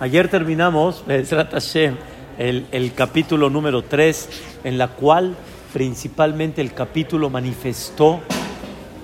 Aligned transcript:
Ayer 0.00 0.28
terminamos, 0.28 1.02
el, 1.08 2.66
el 2.70 2.94
capítulo 2.94 3.50
número 3.50 3.82
3, 3.82 4.28
en 4.62 4.78
la 4.78 4.86
cual 4.88 5.34
principalmente 5.72 6.60
el 6.60 6.72
capítulo 6.72 7.30
manifestó 7.30 8.20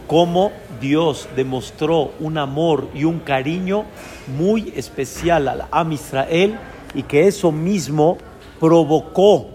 cómo 0.06 0.52
Dios 0.80 1.28
demostró 1.34 2.12
un 2.20 2.38
amor 2.38 2.86
y 2.94 3.02
un 3.02 3.18
cariño 3.18 3.86
muy 4.38 4.72
especial 4.76 5.48
al 5.48 5.64
Am 5.72 5.90
Israel 5.90 6.60
y 6.94 7.02
que 7.02 7.26
eso 7.26 7.50
mismo 7.50 8.16
provocó 8.60 9.48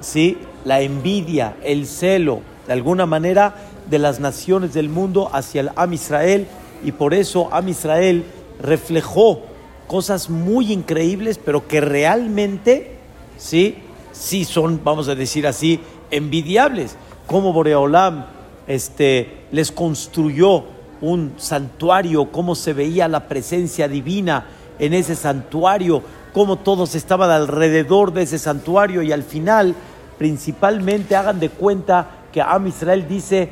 ¿sí? 0.00 0.38
la 0.64 0.80
envidia, 0.80 1.54
el 1.62 1.86
celo, 1.86 2.40
de 2.66 2.72
alguna 2.72 3.06
manera, 3.06 3.54
de 3.88 4.00
las 4.00 4.18
naciones 4.18 4.74
del 4.74 4.88
mundo 4.88 5.30
hacia 5.32 5.60
el 5.60 5.70
Am 5.76 5.92
Israel 5.92 6.48
y 6.82 6.90
por 6.90 7.14
eso 7.14 7.48
Am 7.52 7.68
Israel 7.68 8.24
reflejó 8.60 9.49
cosas 9.90 10.30
muy 10.30 10.72
increíbles, 10.72 11.36
pero 11.44 11.66
que 11.66 11.80
realmente 11.80 12.92
sí, 13.36 13.78
sí 14.12 14.44
son, 14.44 14.80
vamos 14.84 15.08
a 15.08 15.16
decir 15.16 15.48
así, 15.48 15.80
envidiables. 16.12 16.94
Como 17.26 17.52
Boreolam 17.52 18.26
este, 18.68 19.46
les 19.50 19.72
construyó 19.72 20.62
un 21.00 21.32
santuario, 21.38 22.30
cómo 22.30 22.54
se 22.54 22.72
veía 22.72 23.08
la 23.08 23.26
presencia 23.26 23.88
divina 23.88 24.46
en 24.78 24.94
ese 24.94 25.16
santuario, 25.16 26.04
cómo 26.32 26.54
todos 26.54 26.94
estaban 26.94 27.32
alrededor 27.32 28.12
de 28.12 28.22
ese 28.22 28.38
santuario 28.38 29.02
y 29.02 29.10
al 29.10 29.24
final, 29.24 29.74
principalmente, 30.18 31.16
hagan 31.16 31.40
de 31.40 31.48
cuenta 31.50 32.26
que 32.32 32.40
Am 32.40 32.68
Israel 32.68 33.08
dice, 33.08 33.48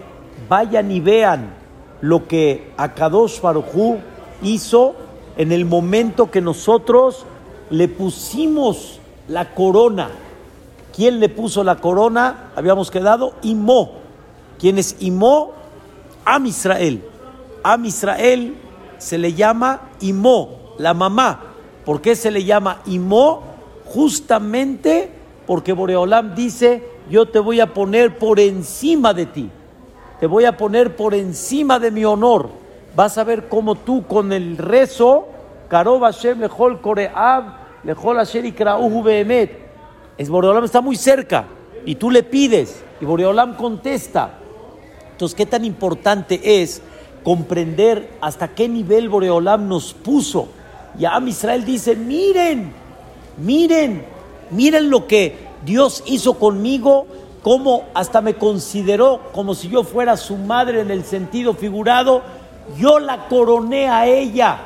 vayan 0.49 0.93
y 0.93 1.01
vean 1.01 1.51
lo 2.01 2.29
que 2.29 2.71
Akadosh 2.77 3.41
Baruj 3.41 3.97
hizo 4.41 5.08
en 5.39 5.53
el 5.53 5.65
momento 5.65 6.31
que 6.31 6.43
nosotros 6.43 7.25
le 7.71 7.89
pusimos 7.89 9.01
la 9.29 9.55
corona. 9.55 10.11
¿Quién 10.95 11.21
le 11.21 11.29
puso 11.29 11.63
la 11.63 11.77
corona? 11.77 12.51
Habíamos 12.57 12.91
quedado 12.91 13.35
Imó. 13.43 13.93
¿Quién 14.59 14.79
es 14.79 14.97
Imó? 14.99 15.53
Am 16.25 16.45
Israel. 16.45 17.03
Am 17.63 17.85
Israel 17.85 18.57
se 18.99 19.17
le 19.17 19.33
llama 19.33 19.83
Imó, 20.01 20.75
la 20.77 20.93
mamá. 20.93 21.41
¿Por 21.85 22.01
qué 22.01 22.17
se 22.17 22.33
le 22.33 22.43
llama 22.45 22.83
Imó? 22.87 23.43
Justamente 23.87 25.13
porque 25.47 25.73
Boreolam 25.73 26.35
dice, 26.35 26.83
yo 27.09 27.27
te 27.27 27.39
voy 27.39 27.61
a 27.61 27.73
poner 27.73 28.19
por 28.19 28.41
encima 28.41 29.15
de 29.15 29.27
ti. 29.27 29.51
Te 30.19 30.27
voy 30.27 30.47
a 30.47 30.57
poner 30.57 30.97
por 30.97 31.15
encima 31.15 31.79
de 31.79 31.93
mi 31.93 32.05
honor 32.05 32.51
vas 32.95 33.19
a 33.19 33.25
ver 33.25 33.49
cómo 33.49 33.75
tú 33.75 34.07
con 34.07 34.33
el 34.33 34.57
rezo, 34.57 35.29
Karob 35.69 36.03
Hashem 36.03 36.41
lejol 36.41 36.81
koreab, 36.81 37.45
lejol 37.85 38.17
Hashem 38.17 38.47
ikrauhu 38.47 39.03
behemet, 39.03 39.69
es 40.17 40.29
Boreolam 40.29 40.65
está 40.65 40.81
muy 40.81 40.97
cerca 40.97 41.47
y 41.85 41.95
tú 41.95 42.11
le 42.11 42.23
pides 42.23 42.83
y 43.01 43.05
Boreolam 43.05 43.57
contesta. 43.57 44.39
Entonces, 45.13 45.37
¿qué 45.37 45.47
tan 45.47 45.65
importante 45.65 46.63
es 46.63 46.83
comprender 47.23 48.11
hasta 48.21 48.49
qué 48.49 48.69
nivel 48.69 49.09
Boreolam 49.09 49.69
nos 49.69 49.95
puso? 49.95 50.49
Y 50.99 51.05
a 51.05 51.19
Israel 51.27 51.65
dice, 51.65 51.95
miren, 51.95 52.73
miren, 53.37 54.05
miren 54.51 54.91
lo 54.91 55.07
que 55.07 55.37
Dios 55.65 56.03
hizo 56.07 56.35
conmigo, 56.35 57.07
cómo 57.43 57.85
hasta 57.95 58.21
me 58.21 58.35
consideró 58.35 59.21
como 59.33 59.55
si 59.55 59.69
yo 59.69 59.85
fuera 59.85 60.17
su 60.17 60.37
madre 60.37 60.81
en 60.81 60.91
el 60.91 61.05
sentido 61.05 61.55
figurado 61.55 62.23
yo 62.77 62.99
la 62.99 63.29
coroné 63.29 63.89
a 63.89 64.07
ella, 64.07 64.59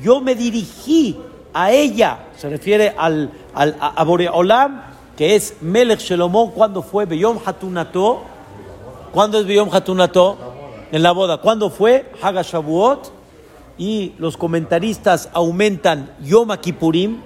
yo 0.00 0.20
me 0.20 0.34
dirigí 0.34 1.18
a 1.52 1.70
ella. 1.70 2.18
Se 2.36 2.48
refiere 2.48 2.94
al, 2.96 3.30
al 3.54 3.76
a 3.78 4.02
Boreolam, 4.04 4.82
que 5.16 5.36
es 5.36 5.56
Melech 5.60 6.00
Shelomó, 6.00 6.52
cuando 6.52 6.82
fue 6.82 7.06
Beyom 7.06 7.38
Hatunato. 7.44 8.22
¿Cuándo 9.12 9.38
es 9.38 9.46
Beyom 9.46 9.68
Hatunato? 9.72 10.36
En 10.90 11.02
la 11.02 11.12
boda. 11.12 11.38
¿Cuándo 11.38 11.70
fue? 11.70 12.10
Hagashavuot. 12.20 13.12
Y 13.78 14.14
los 14.18 14.36
comentaristas 14.36 15.28
aumentan 15.32 16.14
Yom 16.22 16.48
Kippurim. 16.56 17.20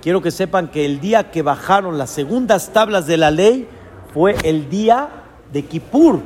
Quiero 0.00 0.20
que 0.20 0.32
sepan 0.32 0.68
que 0.68 0.84
el 0.84 1.00
día 1.00 1.30
que 1.30 1.42
bajaron 1.42 1.96
las 1.96 2.10
segundas 2.10 2.72
tablas 2.72 3.06
de 3.06 3.16
la 3.16 3.30
ley 3.30 3.68
fue 4.12 4.36
el 4.42 4.68
día 4.68 5.08
de 5.52 5.64
Kippur 5.64 6.20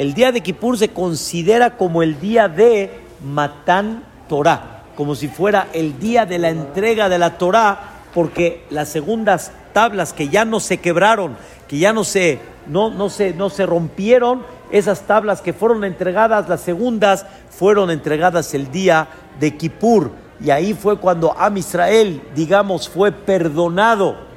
el 0.00 0.14
día 0.14 0.32
de 0.32 0.40
Kippur 0.40 0.78
se 0.78 0.88
considera 0.88 1.76
como 1.76 2.02
el 2.02 2.18
día 2.18 2.48
de 2.48 2.90
Matán 3.22 4.02
Torah, 4.30 4.84
como 4.96 5.14
si 5.14 5.28
fuera 5.28 5.68
el 5.74 5.98
día 5.98 6.24
de 6.24 6.38
la 6.38 6.48
entrega 6.48 7.10
de 7.10 7.18
la 7.18 7.36
Torah, 7.36 7.78
porque 8.14 8.64
las 8.70 8.88
segundas 8.88 9.52
tablas 9.74 10.14
que 10.14 10.30
ya 10.30 10.46
no 10.46 10.58
se 10.58 10.78
quebraron, 10.78 11.36
que 11.68 11.76
ya 11.76 11.92
no 11.92 12.04
se, 12.04 12.38
no, 12.66 12.88
no 12.88 13.10
se, 13.10 13.34
no 13.34 13.50
se 13.50 13.66
rompieron, 13.66 14.42
esas 14.70 15.02
tablas 15.02 15.42
que 15.42 15.52
fueron 15.52 15.84
entregadas, 15.84 16.48
las 16.48 16.62
segundas, 16.62 17.26
fueron 17.50 17.90
entregadas 17.90 18.54
el 18.54 18.72
día 18.72 19.06
de 19.38 19.54
Kippur. 19.58 20.12
Y 20.42 20.48
ahí 20.48 20.72
fue 20.72 20.96
cuando 20.96 21.38
Am 21.38 21.58
Israel, 21.58 22.22
digamos, 22.34 22.88
fue 22.88 23.12
perdonado 23.12 24.29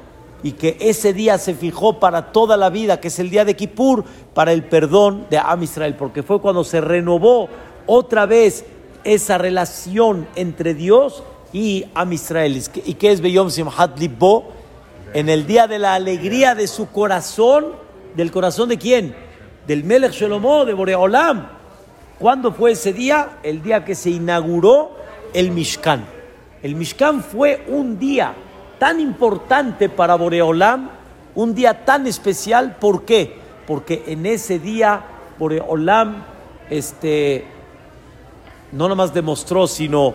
y 0.43 0.51
que 0.51 0.77
ese 0.81 1.13
día 1.13 1.37
se 1.37 1.55
fijó 1.55 1.99
para 1.99 2.33
toda 2.33 2.57
la 2.57 2.69
vida, 2.69 2.99
que 2.99 3.07
es 3.07 3.17
el 3.17 3.29
día 3.29 3.45
de 3.45 3.55
Kippur, 3.55 4.03
para 4.33 4.51
el 4.51 4.63
perdón 4.65 5.25
de 5.29 5.37
Am 5.37 5.63
Israel, 5.63 5.95
porque 5.95 6.21
fue 6.21 6.41
cuando 6.41 6.65
se 6.65 6.81
renovó 6.81 7.47
otra 7.87 8.25
vez 8.25 8.65
esa 9.05 9.37
relación 9.37 10.27
entre 10.35 10.73
Dios 10.73 11.23
y 11.53 11.85
Am 11.95 12.11
Israel. 12.11 12.61
¿Y 12.85 12.93
qué 12.95 13.11
es 13.11 13.21
Beyom 13.21 13.49
Simhat 13.49 13.97
Libbo? 13.97 14.51
En 15.13 15.29
el 15.29 15.47
día 15.47 15.67
de 15.67 15.79
la 15.79 15.93
alegría 15.93 16.55
de 16.55 16.67
su 16.67 16.89
corazón, 16.89 17.67
¿del 18.15 18.31
corazón 18.31 18.69
de 18.69 18.77
quién? 18.77 19.15
Del 19.65 19.83
Melech 19.83 20.11
Shalomó, 20.11 20.65
de 20.65 20.73
Boreolam. 20.73 21.47
¿Cuándo 22.19 22.51
fue 22.51 22.71
ese 22.71 22.91
día? 22.91 23.37
El 23.43 23.61
día 23.61 23.85
que 23.85 23.95
se 23.95 24.09
inauguró 24.09 24.91
el 25.33 25.51
Mishkan. 25.51 26.05
El 26.61 26.75
Mishkan 26.75 27.23
fue 27.23 27.65
un 27.67 27.99
día 27.99 28.33
tan 28.79 28.99
importante 28.99 29.89
para 29.89 30.15
Boreolam, 30.15 30.89
un 31.35 31.55
día 31.55 31.85
tan 31.85 32.07
especial, 32.07 32.77
¿por 32.79 33.05
qué? 33.05 33.35
Porque 33.65 34.03
en 34.07 34.25
ese 34.25 34.59
día 34.59 35.01
Boreolam 35.39 36.23
este, 36.69 37.45
no 38.71 38.87
nomás 38.87 39.13
demostró, 39.13 39.67
sino 39.67 40.13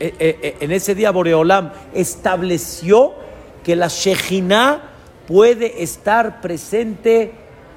eh, 0.00 0.14
eh, 0.18 0.38
eh, 0.42 0.56
en 0.60 0.72
ese 0.72 0.94
día 0.94 1.10
Boreolam 1.10 1.72
estableció 1.92 3.14
que 3.62 3.76
la 3.76 3.88
Shejina 3.88 4.82
puede 5.26 5.82
estar 5.82 6.40
presente 6.40 7.32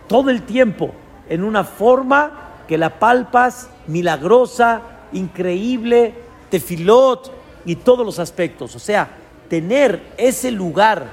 todo 0.08 0.30
el 0.30 0.44
tiempo 0.44 0.92
en 1.30 1.44
una 1.44 1.64
forma 1.64 2.64
que 2.68 2.78
la 2.78 3.00
palpas 3.00 3.70
milagrosa, 3.88 4.82
increíble, 5.14 6.14
tefilot 6.50 7.32
y 7.66 7.76
todos 7.78 8.06
los 8.06 8.20
aspectos. 8.20 8.76
O 8.76 8.80
sea, 8.80 9.10
tener 9.50 10.02
ese 10.18 10.52
lugar 10.52 11.08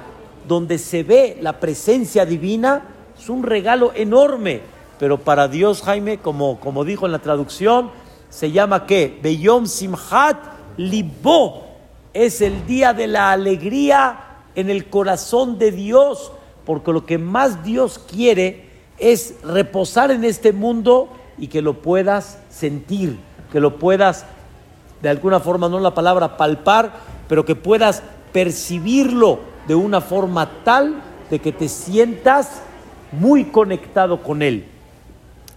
donde 0.46 0.78
se 0.78 1.02
ve 1.02 1.38
la 1.40 1.60
presencia 1.60 2.26
divina 2.26 2.82
es 3.18 3.28
un 3.28 3.42
regalo 3.42 3.92
enorme. 3.94 4.60
Pero 4.98 5.18
para 5.18 5.48
Dios, 5.48 5.82
Jaime, 5.82 6.18
como, 6.18 6.60
como 6.60 6.84
dijo 6.84 7.06
en 7.06 7.12
la 7.12 7.18
traducción, 7.20 7.90
se 8.28 8.52
llama 8.52 8.86
¿qué? 8.86 9.18
Beyom 9.22 9.66
Simhat 9.66 10.36
Libo. 10.76 11.64
Es 12.12 12.40
el 12.40 12.66
día 12.66 12.92
de 12.92 13.06
la 13.06 13.32
alegría 13.32 14.18
en 14.54 14.70
el 14.70 14.88
corazón 14.88 15.58
de 15.58 15.72
Dios, 15.72 16.32
porque 16.64 16.92
lo 16.92 17.06
que 17.06 17.18
más 17.18 17.64
Dios 17.64 17.98
quiere 17.98 18.70
es 18.98 19.34
reposar 19.42 20.10
en 20.10 20.24
este 20.24 20.52
mundo 20.52 21.08
y 21.38 21.48
que 21.48 21.60
lo 21.60 21.82
puedas 21.82 22.38
sentir, 22.50 23.18
que 23.50 23.58
lo 23.58 23.78
puedas, 23.78 24.26
de 25.02 25.08
alguna 25.08 25.40
forma, 25.40 25.68
no 25.68 25.80
la 25.80 25.94
palabra 25.94 26.36
palpar, 26.36 26.92
pero 27.28 27.44
que 27.44 27.56
puedas 27.56 28.02
percibirlo 28.34 29.38
de 29.68 29.76
una 29.76 30.00
forma 30.00 30.64
tal 30.64 31.00
de 31.30 31.38
que 31.38 31.52
te 31.52 31.68
sientas 31.68 32.62
muy 33.12 33.44
conectado 33.44 34.24
con 34.24 34.42
Él. 34.42 34.64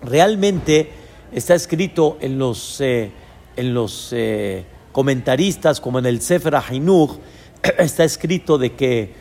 Realmente 0.04 0.92
está 1.31 1.56
escrito 1.56 2.19
en 2.22 2.38
los, 2.38 2.80
eh, 2.80 3.12
en 3.56 3.74
los 3.74 4.10
eh, 4.12 4.63
comentaristas, 4.92 5.81
como 5.81 5.98
en 5.98 6.06
el 6.06 6.22
Sefer 6.22 6.56
Hainuch, 6.56 7.18
está 7.80 8.04
escrito 8.04 8.60
de 8.60 8.74
que, 8.74 9.12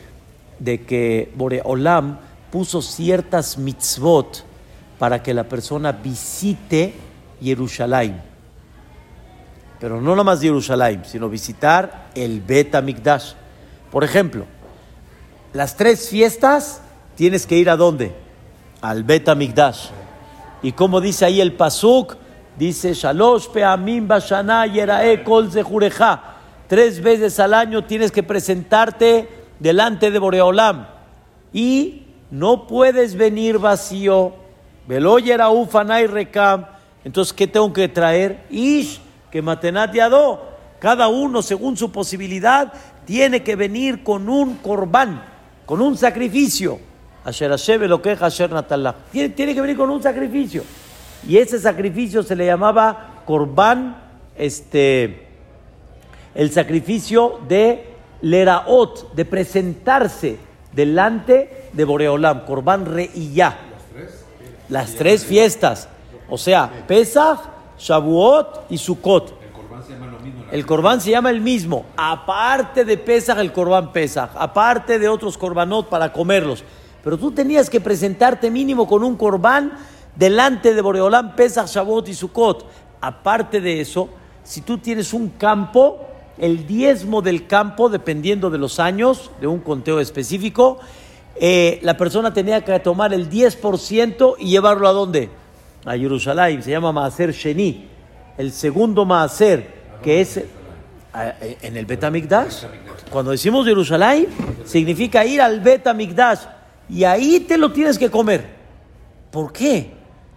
de 0.59 0.83
que 0.83 1.33
Boreolam 1.35 2.19
puso 2.51 2.79
ciertas 2.83 3.57
mitzvot 3.57 4.45
para 4.99 5.23
que 5.23 5.33
la 5.33 5.49
persona 5.49 5.91
visite 5.93 6.93
Jerusalén. 7.41 8.21
Pero 9.79 9.99
no 9.99 10.15
nomás 10.15 10.41
Jerusalén, 10.41 11.01
sino 11.05 11.27
visitar 11.27 12.11
el 12.13 12.39
Bet 12.41 12.79
Mikdash. 12.83 13.33
Por 13.91 14.03
ejemplo, 14.03 14.45
las 15.53 15.75
tres 15.75 16.09
fiestas 16.09 16.81
tienes 17.15 17.45
que 17.45 17.57
ir 17.57 17.69
a 17.69 17.77
dónde? 17.77 18.13
Al 18.81 19.03
Bet 19.03 19.33
Migdash. 19.35 19.89
Y 20.61 20.71
como 20.71 21.01
dice 21.01 21.25
ahí 21.25 21.41
el 21.41 21.53
Pasuk, 21.53 22.15
dice 22.57 22.93
Shalosh 22.93 23.47
Peamim 23.49 24.07
Bashana 24.07 24.65
Yerae 24.65 25.23
Kol 25.23 25.49
tres 26.67 27.01
veces 27.01 27.39
al 27.39 27.53
año 27.53 27.85
tienes 27.85 28.11
que 28.11 28.23
presentarte 28.23 29.29
delante 29.59 30.11
de 30.11 30.19
Boreolam 30.19 30.87
y 31.53 32.03
no 32.29 32.67
puedes 32.67 33.15
venir 33.15 33.57
vacío. 33.57 34.33
Veloyera 34.87 35.49
ufanay 35.49 36.07
recam. 36.07 36.65
Entonces, 37.03 37.33
¿qué 37.33 37.47
tengo 37.47 37.71
que 37.71 37.87
traer? 37.87 38.45
Ish, 38.49 38.99
que 39.31 39.41
matenat 39.41 39.93
yado. 39.93 40.45
Cada 40.79 41.07
uno, 41.07 41.41
según 41.41 41.75
su 41.75 41.91
posibilidad, 41.91 42.71
tiene 43.07 43.41
que 43.41 43.55
venir 43.55 44.03
con 44.03 44.27
un 44.29 44.57
corbán, 44.57 45.23
con 45.65 45.81
un 45.81 45.97
sacrificio. 45.97 46.77
lo 47.87 48.01
tiene, 49.11 49.29
tiene 49.29 49.55
que 49.55 49.61
venir 49.61 49.77
con 49.77 49.89
un 49.89 50.03
sacrificio. 50.03 50.63
Y 51.25 51.37
ese 51.37 51.57
sacrificio 51.57 52.21
se 52.21 52.35
le 52.35 52.45
llamaba 52.45 53.23
corbán, 53.25 53.97
este, 54.35 55.25
el 56.35 56.51
sacrificio 56.51 57.39
de 57.47 57.93
leraot, 58.21 59.13
de 59.15 59.25
presentarse 59.25 60.37
delante 60.73 61.69
de 61.71 61.85
Boreolam, 61.85 62.45
corbán 62.45 62.85
reiyá. 62.85 63.57
Las 64.67 64.95
tres 64.95 65.25
fiestas. 65.25 65.87
O 66.29 66.37
sea, 66.37 66.83
Pesach, 66.87 67.39
Shavuot 67.79 68.65
y 68.69 68.77
Sukkot. 68.77 69.36
El 70.51 70.65
corbán 70.65 71.01
se 71.01 71.11
llama 71.11 71.29
el 71.29 71.41
mismo. 71.41 71.85
Aparte 71.95 72.85
de 72.85 72.97
Pesach, 72.97 73.37
el 73.37 73.51
corbán 73.51 73.91
Pesach. 73.91 74.31
Aparte 74.35 74.99
de 74.99 75.07
otros 75.07 75.37
corbanot 75.37 75.89
para 75.89 76.11
comerlos. 76.13 76.63
Pero 77.03 77.17
tú 77.17 77.31
tenías 77.31 77.69
que 77.69 77.81
presentarte 77.81 78.51
mínimo 78.51 78.87
con 78.87 79.03
un 79.03 79.15
corbán 79.15 79.73
delante 80.15 80.73
de 80.73 80.81
Boreolán, 80.81 81.35
Pesach, 81.35 81.67
Shavuot 81.67 82.09
y 82.09 82.13
Sukkot. 82.13 82.65
Aparte 83.01 83.61
de 83.61 83.81
eso, 83.81 84.09
si 84.43 84.61
tú 84.61 84.77
tienes 84.77 85.13
un 85.13 85.29
campo, 85.29 86.05
el 86.37 86.65
diezmo 86.67 87.21
del 87.21 87.47
campo, 87.47 87.89
dependiendo 87.89 88.49
de 88.49 88.57
los 88.57 88.79
años, 88.79 89.31
de 89.39 89.47
un 89.47 89.59
conteo 89.59 89.99
específico, 89.99 90.79
eh, 91.35 91.79
la 91.83 91.97
persona 91.97 92.33
tenía 92.33 92.63
que 92.63 92.79
tomar 92.79 93.13
el 93.13 93.29
10% 93.29 94.35
y 94.39 94.49
llevarlo 94.49 94.87
a 94.87 94.93
dónde? 94.93 95.29
A 95.85 95.95
Jerusalén. 95.95 96.63
Se 96.63 96.71
llama 96.71 96.91
Maaser 96.91 97.31
Sheni. 97.31 97.87
El 98.37 98.51
segundo 98.51 99.05
Maaser, 99.05 99.76
que 100.01 100.21
es 100.21 100.37
eh, 100.37 101.57
en 101.61 101.77
el 101.77 101.85
Betamikdash. 101.85 102.63
Cuando 103.09 103.31
decimos 103.31 103.65
Jerusalén, 103.65 104.27
significa 104.65 105.25
ir 105.25 105.41
al 105.41 105.59
Betamikdash. 105.61 106.39
Y 106.89 107.03
ahí 107.03 107.39
te 107.41 107.57
lo 107.57 107.71
tienes 107.71 107.97
que 107.97 108.09
comer. 108.09 108.45
¿Por 109.31 109.51
qué? 109.51 109.91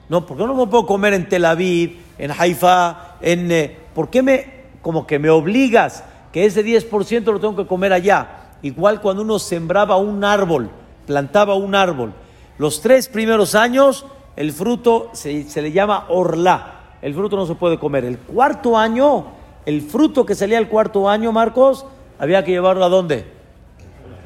No, 0.09 0.27
porque 0.27 0.45
no 0.45 0.55
me 0.55 0.67
puedo 0.67 0.87
comer 0.87 1.15
en 1.15 1.29
Tel 1.29 1.45
Aviv, 1.45 1.99
en 2.19 2.31
Haifa, 2.31 3.17
en... 3.21 3.53
Eh, 3.53 3.77
¿Por 3.95 4.09
qué 4.09 4.23
me, 4.23 4.47
como 4.83 5.07
que 5.07 5.19
me 5.19 5.31
obligas 5.31 6.05
que 6.33 6.47
ese 6.47 6.65
10% 6.65 7.25
lo 7.25 7.41
tengo 7.41 7.57
que 7.57 7.67
comer 7.67 7.93
allá? 7.93 8.55
Igual 8.63 9.01
cuando 9.01 9.23
uno 9.23 9.39
sembraba 9.39 9.97
un 9.97 10.25
árbol, 10.25 10.71
plantaba 11.07 11.55
un 11.55 11.75
árbol. 11.75 12.13
Los 12.59 12.81
tres 12.81 13.09
primeros 13.09 13.55
años, 13.55 14.05
el 14.37 14.53
fruto 14.53 15.11
se, 15.13 15.45
se 15.45 15.63
le 15.63 15.73
llama 15.73 16.07
orla. 16.09 16.97
El 17.03 17.15
fruto 17.15 17.37
no 17.37 17.47
se 17.47 17.55
puede 17.55 17.79
comer. 17.79 18.05
El 18.05 18.19
cuarto 18.19 18.77
año, 18.77 19.27
el 19.71 19.83
fruto 19.83 20.27
que 20.27 20.35
salía 20.35 20.59
el 20.59 20.69
cuarto 20.69 21.09
año, 21.09 21.31
Marcos, 21.31 21.87
había 22.19 22.45
que 22.45 22.51
llevarlo 22.51 22.85
a 22.85 22.89
dónde? 22.89 23.25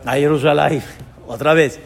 A 0.07 0.15
Jerusalén. 0.15 0.83
Otra 1.27 1.53
vez. 1.53 1.79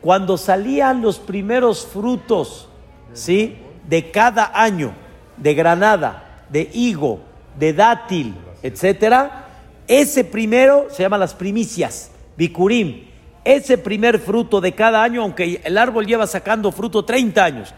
Cuando 0.00 0.38
salían 0.38 1.02
los 1.02 1.18
primeros 1.18 1.86
frutos 1.86 2.68
¿sí? 3.12 3.58
de 3.86 4.10
cada 4.10 4.50
año, 4.58 4.94
de 5.36 5.54
granada, 5.54 6.44
de 6.48 6.70
higo, 6.72 7.20
de 7.58 7.74
dátil, 7.74 8.34
etcétera, 8.62 9.48
ese 9.86 10.24
primero 10.24 10.86
se 10.90 11.02
llama 11.02 11.18
las 11.18 11.34
primicias, 11.34 12.10
bicurim. 12.36 13.04
Ese 13.44 13.76
primer 13.76 14.18
fruto 14.18 14.62
de 14.62 14.72
cada 14.72 15.02
año, 15.02 15.20
aunque 15.20 15.60
el 15.62 15.76
árbol 15.76 16.06
lleva 16.06 16.26
sacando 16.26 16.72
fruto 16.72 17.04
30 17.04 17.44
años, 17.44 17.74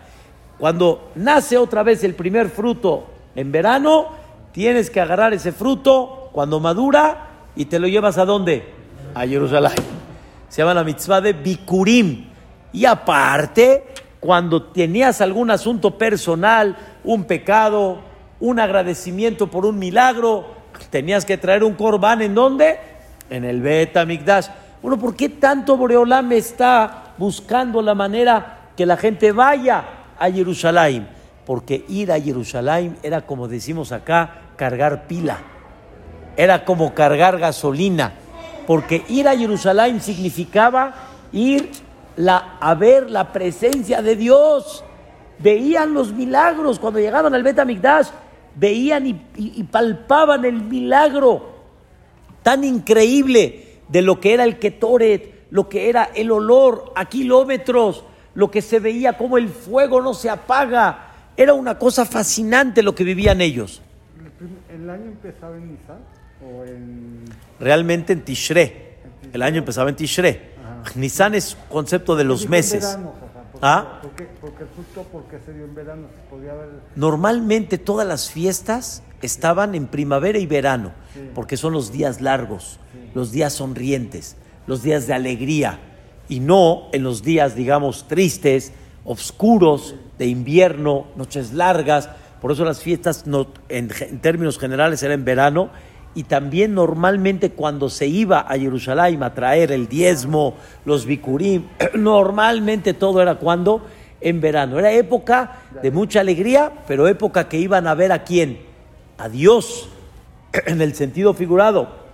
cuando 0.58 1.10
nace 1.16 1.58
otra 1.58 1.82
vez 1.82 2.04
el 2.04 2.14
primer 2.14 2.48
fruto 2.48 3.06
en 3.34 3.50
verano, 3.50 4.25
tienes 4.56 4.88
que 4.88 5.02
agarrar 5.02 5.34
ese 5.34 5.52
fruto 5.52 6.30
cuando 6.32 6.60
madura 6.60 7.28
y 7.56 7.66
te 7.66 7.78
lo 7.78 7.88
llevas 7.88 8.16
a 8.16 8.24
dónde? 8.24 8.64
A 9.14 9.26
Jerusalén. 9.26 9.74
Se 10.48 10.62
llama 10.62 10.72
la 10.72 10.82
mitzvah 10.82 11.20
de 11.20 11.34
Bikurim. 11.34 12.24
Y 12.72 12.86
aparte, 12.86 13.84
cuando 14.18 14.62
tenías 14.62 15.20
algún 15.20 15.50
asunto 15.50 15.98
personal, 15.98 16.74
un 17.04 17.24
pecado, 17.24 17.98
un 18.40 18.58
agradecimiento 18.58 19.50
por 19.50 19.66
un 19.66 19.78
milagro, 19.78 20.46
tenías 20.88 21.26
que 21.26 21.36
traer 21.36 21.62
un 21.62 21.74
corbán 21.74 22.22
en 22.22 22.34
dónde? 22.34 22.78
En 23.28 23.44
el 23.44 23.60
Bet 23.60 23.94
Amigdash. 23.98 24.46
Bueno, 24.80 24.98
¿por 24.98 25.14
qué 25.14 25.28
tanto 25.28 25.76
Boreolam 25.76 26.32
está 26.32 27.12
buscando 27.18 27.82
la 27.82 27.94
manera 27.94 28.70
que 28.74 28.86
la 28.86 28.96
gente 28.96 29.32
vaya 29.32 29.84
a 30.18 30.30
Jerusalén? 30.30 31.08
Porque 31.44 31.84
ir 31.88 32.10
a 32.10 32.18
Jerusalén 32.18 32.96
era 33.02 33.20
como 33.20 33.48
decimos 33.48 33.92
acá, 33.92 34.45
cargar 34.56 35.06
pila. 35.06 35.38
Era 36.36 36.64
como 36.64 36.94
cargar 36.94 37.38
gasolina. 37.38 38.12
Porque 38.66 39.04
ir 39.08 39.28
a 39.28 39.36
Jerusalén 39.36 40.00
significaba 40.00 40.94
ir 41.32 41.70
la, 42.16 42.56
a 42.60 42.74
ver 42.74 43.10
la 43.10 43.32
presencia 43.32 44.02
de 44.02 44.16
Dios. 44.16 44.84
Veían 45.38 45.94
los 45.94 46.12
milagros 46.12 46.78
cuando 46.78 46.98
llegaban 46.98 47.34
al 47.34 47.42
Bet 47.42 47.58
Amigdash, 47.58 48.08
veían 48.54 49.06
y, 49.06 49.62
palpaban 49.64 50.44
el 50.44 50.62
milagro 50.62 51.54
tan 52.42 52.64
increíble 52.64 53.80
de 53.88 54.02
lo 54.02 54.18
que 54.18 54.32
era 54.32 54.44
el 54.44 54.58
Ketoret, 54.58 55.46
lo 55.50 55.68
que 55.68 55.88
era 55.88 56.10
el 56.14 56.30
olor 56.30 56.92
a 56.96 57.04
kilómetros, 57.04 58.04
lo 58.34 58.50
que 58.50 58.62
se 58.62 58.80
veía 58.80 59.16
como 59.16 59.36
el 59.36 59.48
fuego 59.48 60.00
no 60.00 60.14
se 60.14 60.30
apaga. 60.30 61.12
Era 61.36 61.54
una 61.54 61.78
cosa 61.78 62.06
fascinante 62.06 62.82
lo 62.82 62.94
que 62.94 63.04
vivían 63.04 63.40
ellos. 63.40 63.82
¿El 64.68 64.90
año 64.90 65.06
empezaba 65.06 65.56
en 65.56 65.72
Nisan 65.72 65.98
o 66.44 66.64
en...? 66.64 67.24
Realmente 67.58 68.12
en 68.12 68.22
Tishre. 68.22 68.98
El 69.32 69.42
año 69.42 69.58
empezaba 69.58 69.88
en 69.90 69.96
Tishre. 69.96 70.56
Nisan 70.94 71.34
es 71.34 71.56
concepto 71.68 72.16
de 72.16 72.24
los 72.24 72.48
meses. 72.48 72.98
¿Ah? 73.62 74.00
¿Por 74.02 74.12
qué, 74.12 74.28
justo 74.76 75.06
porque 75.10 75.38
se 75.44 75.54
dio 75.54 75.64
en 75.64 75.74
verano 75.74 76.08
Normalmente 76.94 77.78
todas 77.78 78.06
las 78.06 78.30
fiestas 78.30 79.02
estaban 79.22 79.74
en 79.74 79.86
primavera 79.86 80.38
y 80.38 80.46
verano, 80.46 80.92
porque 81.34 81.56
son 81.56 81.72
los 81.72 81.90
días 81.90 82.20
largos, 82.20 82.78
los 83.14 83.32
días 83.32 83.54
sonrientes, 83.54 84.36
los 84.66 84.82
días 84.82 85.06
de 85.06 85.14
alegría, 85.14 85.80
y 86.28 86.40
no 86.40 86.88
en 86.92 87.02
los 87.02 87.22
días, 87.22 87.54
digamos, 87.54 88.08
tristes, 88.08 88.72
oscuros, 89.04 89.94
de 90.18 90.26
invierno, 90.26 91.06
noches 91.16 91.52
largas. 91.52 92.10
Por 92.40 92.52
eso 92.52 92.64
las 92.64 92.80
fiestas 92.80 93.24
en, 93.68 93.88
términos 94.20 94.58
generales 94.58 95.02
eran 95.02 95.20
en 95.20 95.24
verano 95.24 95.70
y 96.14 96.24
también 96.24 96.74
normalmente 96.74 97.50
cuando 97.50 97.90
se 97.90 98.06
iba 98.06 98.40
a 98.40 98.58
Jerusalén 98.58 99.22
a 99.22 99.34
traer 99.34 99.72
el 99.72 99.88
diezmo, 99.88 100.54
los 100.84 101.06
bikurim, 101.06 101.64
normalmente 101.94 102.94
todo 102.94 103.20
era 103.20 103.36
cuando 103.36 103.86
en 104.20 104.40
verano. 104.40 104.78
Era 104.78 104.92
época 104.92 105.62
de 105.82 105.90
mucha 105.90 106.20
alegría, 106.20 106.72
pero 106.86 107.08
época 107.08 107.48
que 107.48 107.58
iban 107.58 107.86
a 107.86 107.94
ver 107.94 108.12
a 108.12 108.24
quién? 108.24 108.60
A 109.18 109.28
Dios, 109.28 109.88
en 110.66 110.80
el 110.80 110.94
sentido 110.94 111.34
figurado. 111.34 112.06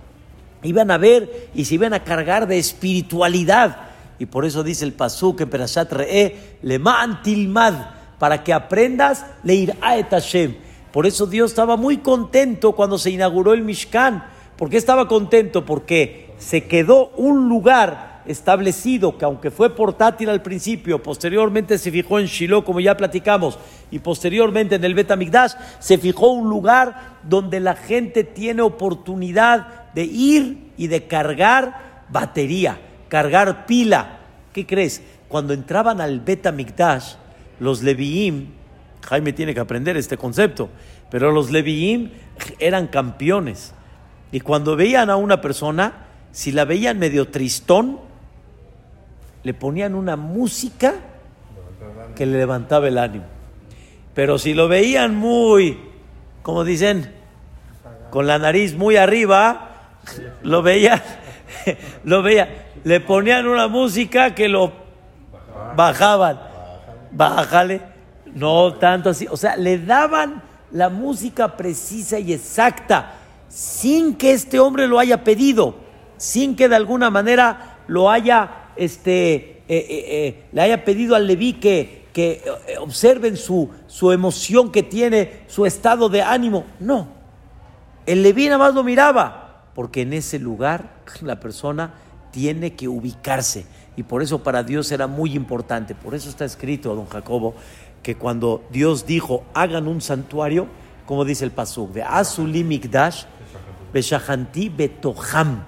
Iban 0.63 0.91
a 0.91 0.97
ver 0.97 1.49
y 1.53 1.65
se 1.65 1.75
iban 1.75 1.93
a 1.93 2.03
cargar 2.03 2.47
de 2.47 2.57
espiritualidad. 2.57 3.77
Y 4.19 4.25
por 4.25 4.45
eso 4.45 4.63
dice 4.63 4.85
el 4.85 4.93
Pasuk 4.93 5.41
en 5.41 5.49
Perashat 5.49 5.91
Re'e, 5.91 6.57
Leman 6.61 7.21
Tilmad, 7.23 7.73
para 8.23 8.41
que 8.41 8.53
aprendas 8.53 9.25
leir 9.43 9.75
a 9.81 10.01
Hashem 10.09 10.55
por 10.93 11.07
eso 11.07 11.25
Dios 11.25 11.49
estaba 11.49 11.75
muy 11.75 11.97
contento 11.97 12.73
cuando 12.73 12.99
se 12.99 13.09
inauguró 13.09 13.53
el 13.53 13.63
Mishkan. 13.63 14.25
¿Por 14.55 14.69
qué 14.69 14.77
estaba 14.77 15.07
contento? 15.07 15.65
Porque 15.65 16.35
se 16.37 16.65
quedó 16.67 17.09
un 17.17 17.49
lugar 17.49 18.21
establecido 18.27 19.17
que 19.17 19.25
aunque 19.25 19.49
fue 19.49 19.75
portátil 19.75 20.29
al 20.29 20.43
principio, 20.43 21.01
posteriormente 21.01 21.79
se 21.79 21.89
fijó 21.89 22.19
en 22.19 22.27
Shiloh, 22.27 22.63
como 22.63 22.79
ya 22.79 22.95
platicamos, 22.95 23.57
y 23.89 23.97
posteriormente 23.97 24.75
en 24.75 24.83
el 24.83 24.93
Betamigdash, 24.93 25.53
se 25.79 25.97
fijó 25.97 26.31
un 26.31 26.47
lugar 26.47 27.17
donde 27.23 27.59
la 27.59 27.75
gente 27.75 28.23
tiene 28.23 28.61
oportunidad 28.61 29.91
de 29.95 30.03
ir 30.03 30.73
y 30.77 30.87
de 30.87 31.07
cargar 31.07 32.05
batería, 32.09 32.79
cargar 33.09 33.65
pila. 33.65 34.19
¿Qué 34.53 34.67
crees? 34.67 35.01
Cuando 35.27 35.53
entraban 35.53 35.99
al 35.99 36.19
Betamigdash, 36.19 37.15
los 37.59 37.81
Leviim 37.83 38.47
Jaime 39.07 39.33
tiene 39.33 39.53
que 39.53 39.59
aprender 39.59 39.97
este 39.97 40.17
concepto. 40.17 40.69
Pero 41.09 41.31
los 41.31 41.51
Leviim 41.51 42.11
eran 42.59 42.87
campeones. 42.87 43.73
Y 44.31 44.39
cuando 44.39 44.75
veían 44.75 45.09
a 45.09 45.15
una 45.15 45.41
persona, 45.41 46.07
si 46.31 46.51
la 46.51 46.65
veían 46.65 46.97
medio 46.99 47.27
tristón, 47.27 47.99
le 49.43 49.53
ponían 49.53 49.93
una 49.93 50.15
música 50.15 50.95
que 52.15 52.25
le 52.25 52.37
levantaba 52.37 52.87
el 52.87 52.97
ánimo. 52.97 53.25
Pero 54.13 54.37
si 54.37 54.53
lo 54.53 54.67
veían 54.67 55.15
muy, 55.15 55.79
como 56.41 56.63
dicen, 56.63 57.11
con 58.09 58.25
la 58.25 58.39
nariz 58.39 58.75
muy 58.75 58.95
arriba, 58.95 59.97
lo 60.43 60.61
veía, 60.61 61.03
lo 62.03 62.21
veía, 62.23 62.67
le 62.83 62.99
ponían 62.99 63.47
una 63.47 63.67
música 63.67 64.33
que 64.33 64.47
lo 64.47 64.71
bajaban, 65.75 66.39
bájale, 67.15 67.81
no 68.33 68.73
tanto 68.73 69.09
así, 69.09 69.27
o 69.29 69.37
sea, 69.37 69.55
le 69.55 69.77
daban 69.77 70.41
la 70.71 70.89
música 70.89 71.55
precisa 71.55 72.19
y 72.19 72.33
exacta, 72.33 73.13
sin 73.47 74.15
que 74.15 74.31
este 74.33 74.59
hombre 74.59 74.87
lo 74.87 74.99
haya 74.99 75.23
pedido, 75.23 75.75
sin 76.17 76.55
que 76.55 76.67
de 76.67 76.75
alguna 76.75 77.09
manera 77.09 77.77
lo 77.87 78.09
haya, 78.09 78.69
este, 78.75 79.35
eh, 79.35 79.63
eh, 79.67 79.85
eh, 79.89 80.43
le 80.51 80.61
haya 80.61 80.83
pedido 80.83 81.15
al 81.15 81.27
Leví 81.27 81.53
que, 81.53 82.07
que 82.11 82.43
observen 82.79 83.37
su, 83.37 83.69
su 83.87 84.11
emoción 84.11 84.71
que 84.71 84.81
tiene, 84.81 85.43
su 85.47 85.65
estado 85.65 86.09
de 86.09 86.23
ánimo. 86.23 86.65
No, 86.79 87.07
el 88.05 88.23
Leví 88.23 88.45
nada 88.45 88.57
más 88.57 88.73
lo 88.73 88.83
miraba, 88.83 89.69
porque 89.75 90.01
en 90.01 90.13
ese 90.13 90.39
lugar 90.39 91.01
la 91.21 91.39
persona 91.39 91.93
tiene 92.33 92.73
que 92.73 92.89
ubicarse. 92.89 93.65
Y 93.95 94.03
por 94.03 94.23
eso 94.23 94.43
para 94.43 94.63
Dios 94.63 94.91
era 94.91 95.07
muy 95.07 95.35
importante. 95.35 95.95
Por 95.95 96.15
eso 96.15 96.27
está 96.27 96.43
escrito, 96.43 96.95
don 96.95 97.05
Jacobo, 97.05 97.53
que 98.01 98.15
cuando 98.15 98.63
Dios 98.71 99.05
dijo, 99.05 99.45
hagan 99.53 99.87
un 99.87 100.01
santuario, 100.01 100.67
como 101.05 101.23
dice 101.23 101.45
el 101.45 101.51
Pasuk, 101.51 101.93
de 101.93 102.01
Azuli 102.01 102.63
Mikdash, 102.63 103.25
Beshahanti 103.93 104.69
Betoham. 104.69 105.63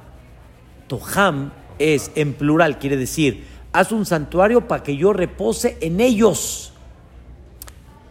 Toham 0.88 1.52
es 1.78 2.12
en 2.16 2.34
plural, 2.34 2.80
quiere 2.80 2.98
decir, 2.98 3.46
haz 3.72 3.92
un 3.92 4.06
santuario 4.06 4.68
para 4.68 4.82
que 4.82 4.98
yo 4.98 5.14
repose 5.14 5.78
en 5.82 6.02
ellos. 6.02 6.74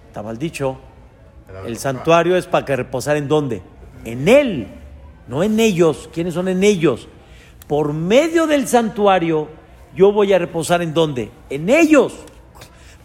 Está 0.06 0.22
mal 0.22 0.38
dicho. 0.38 0.78
El 1.66 1.76
santuario 1.76 2.36
es 2.36 2.46
para 2.46 2.64
que 2.64 2.76
reposar 2.76 3.16
en 3.16 3.26
dónde? 3.26 3.62
En 4.04 4.28
él, 4.28 4.68
no 5.26 5.42
en 5.42 5.58
ellos. 5.58 6.08
¿Quiénes 6.12 6.34
son 6.34 6.46
en 6.48 6.62
ellos? 6.62 7.08
Por 7.66 7.92
medio 7.92 8.46
del 8.46 8.68
santuario, 8.68 9.48
yo 9.94 10.12
voy 10.12 10.32
a 10.32 10.38
reposar 10.38 10.82
en 10.82 10.94
dónde? 10.94 11.30
En 11.50 11.70
ellos. 11.70 12.14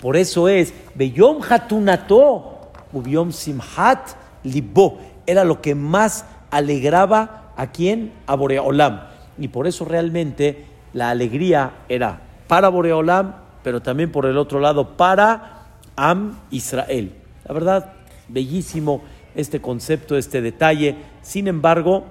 Por 0.01 0.15
eso 0.15 0.47
es, 0.47 0.73
Beyom 0.95 1.41
Hatunato, 1.47 2.71
Ubiom 2.93 3.31
Simhat 3.31 4.09
Libo. 4.43 4.99
Era 5.25 5.43
lo 5.43 5.61
que 5.61 5.75
más 5.75 6.25
alegraba 6.51 7.53
a 7.55 7.67
quién? 7.67 8.13
A 8.25 8.35
Boreolam. 8.35 9.01
Y 9.37 9.49
por 9.49 9.67
eso 9.67 9.85
realmente 9.85 10.65
la 10.93 11.09
alegría 11.09 11.73
era 11.87 12.21
para 12.47 12.69
Boreolam, 12.69 13.35
pero 13.63 13.81
también 13.81 14.11
por 14.11 14.25
el 14.25 14.37
otro 14.37 14.59
lado 14.59 14.97
para 14.97 15.67
Am 15.95 16.39
Israel. 16.49 17.13
La 17.45 17.53
verdad, 17.53 17.93
bellísimo 18.27 19.01
este 19.35 19.61
concepto, 19.61 20.17
este 20.17 20.41
detalle. 20.41 20.95
Sin 21.21 21.47
embargo, 21.47 22.05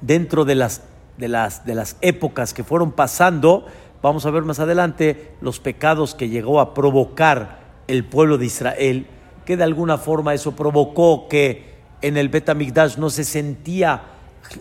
dentro 0.00 0.44
de 0.44 0.54
las, 0.54 0.82
de 1.16 1.28
las, 1.28 1.64
de 1.64 1.74
las 1.74 1.96
épocas 2.00 2.54
que 2.54 2.64
fueron 2.64 2.92
pasando, 2.92 3.66
vamos 4.02 4.26
a 4.26 4.30
ver 4.30 4.42
más 4.42 4.60
adelante 4.60 5.34
los 5.40 5.60
pecados 5.60 6.14
que 6.14 6.28
llegó 6.28 6.60
a 6.60 6.74
provocar 6.74 7.58
el 7.86 8.04
pueblo 8.04 8.38
de 8.38 8.46
Israel, 8.46 9.06
que 9.44 9.56
de 9.56 9.64
alguna 9.64 9.98
forma 9.98 10.34
eso 10.34 10.56
provocó 10.56 11.28
que 11.28 11.74
en 12.02 12.16
el 12.16 12.28
Betamigdash 12.28 12.96
no 12.96 13.10
se 13.10 13.24
sentía 13.24 14.02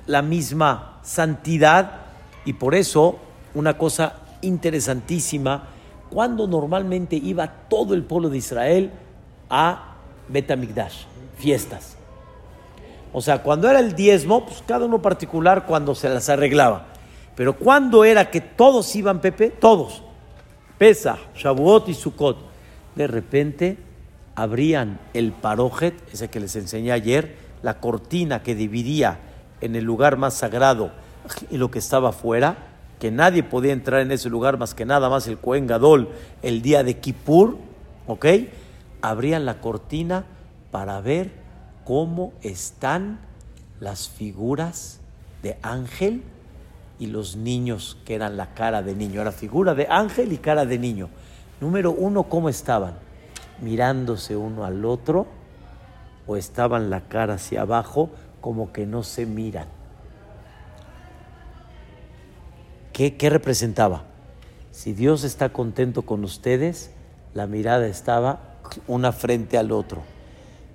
la 0.06 0.22
misma 0.22 1.00
santidad 1.04 2.02
y 2.46 2.54
por 2.54 2.76
eso 2.76 3.20
una 3.54 3.78
cosa 3.78 4.22
interesantísima, 4.42 5.68
cuando 6.10 6.48
normalmente 6.48 7.16
iba 7.16 7.48
todo 7.48 7.94
el 7.94 8.04
pueblo 8.04 8.30
de 8.30 8.38
Israel 8.38 8.92
a 9.50 9.96
Betamigdash, 10.30 11.06
fiestas. 11.38 11.93
O 13.14 13.22
sea, 13.22 13.44
cuando 13.44 13.70
era 13.70 13.80
el 13.80 13.94
diezmo, 13.94 14.46
pues 14.46 14.64
cada 14.68 14.86
uno 14.86 15.02
particular 15.02 15.66
cuando 15.68 15.94
se 15.94 16.10
las 16.10 16.30
arreglaba. 16.30 16.88
Pero 17.36 17.56
cuando 17.56 18.04
era 18.04 18.30
que 18.30 18.42
todos 18.42 18.96
iban, 18.96 19.22
Pepe, 19.22 19.50
todos, 19.50 20.04
Pesa, 20.78 21.18
Shavuot 21.36 21.90
y 21.90 21.94
Sukkot, 21.94 22.38
de 22.96 23.08
repente 23.08 23.78
abrían 24.36 25.00
el 25.14 25.32
parojet, 25.32 25.96
ese 26.12 26.30
que 26.30 26.40
les 26.40 26.56
enseñé 26.56 26.92
ayer, 26.92 27.36
la 27.62 27.80
cortina 27.80 28.42
que 28.42 28.56
dividía 28.56 29.20
en 29.62 29.76
el 29.76 29.84
lugar 29.84 30.18
más 30.18 30.34
sagrado 30.34 30.92
y 31.50 31.58
lo 31.58 31.72
que 31.72 31.80
estaba 31.80 32.10
afuera, 32.10 32.58
que 33.00 33.12
nadie 33.12 33.44
podía 33.44 33.74
entrar 33.74 34.02
en 34.02 34.12
ese 34.12 34.30
lugar 34.30 34.58
más 34.58 34.74
que 34.74 34.86
nada 34.86 35.10
más 35.10 35.28
el 35.28 35.38
Cohen 35.38 35.68
Gadol 35.68 36.10
el 36.42 36.62
día 36.62 36.84
de 36.84 37.00
Kippur, 37.00 37.58
¿ok? 38.08 38.26
Abrían 39.02 39.46
la 39.46 39.62
cortina 39.62 40.26
para 40.72 41.00
ver 41.02 41.43
cómo 41.86 42.34
están 42.42 43.20
las 43.80 44.10
figuras 44.10 45.00
de 45.42 45.58
ángel 45.62 46.24
y 47.00 47.08
los 47.08 47.36
niños, 47.36 47.98
que 48.06 48.16
eran 48.16 48.38
la 48.38 48.54
cara 48.54 48.82
de 48.82 48.96
niño. 48.96 49.22
Era 49.22 49.32
figura 49.32 49.76
de 49.76 49.88
ángel 49.90 50.32
y 50.32 50.38
cara 50.38 50.66
de 50.66 50.80
niño. 50.80 51.10
Número 51.60 51.92
uno, 51.92 52.24
¿cómo 52.24 52.50
estaban? 52.50 52.96
Mirándose 53.62 54.36
uno 54.36 54.66
al 54.66 54.86
otro 54.86 55.28
o 56.28 56.38
estaban 56.38 56.90
la 56.90 57.02
cara 57.02 57.36
hacia 57.36 57.62
abajo 57.62 58.10
como 58.42 58.72
que 58.72 58.86
no 58.86 59.04
se 59.04 59.26
miran. 59.26 59.68
¿Qué, 62.94 63.18
¿Qué, 63.18 63.30
representaba? 63.30 64.04
Si 64.72 64.94
Dios 64.94 65.24
está 65.24 65.50
contento 65.50 66.04
con 66.04 66.24
ustedes, 66.24 66.92
la 67.34 67.48
mirada 67.48 67.88
estaba 67.88 68.60
una 68.88 69.12
frente 69.12 69.58
al 69.58 69.72
otro. 69.72 70.13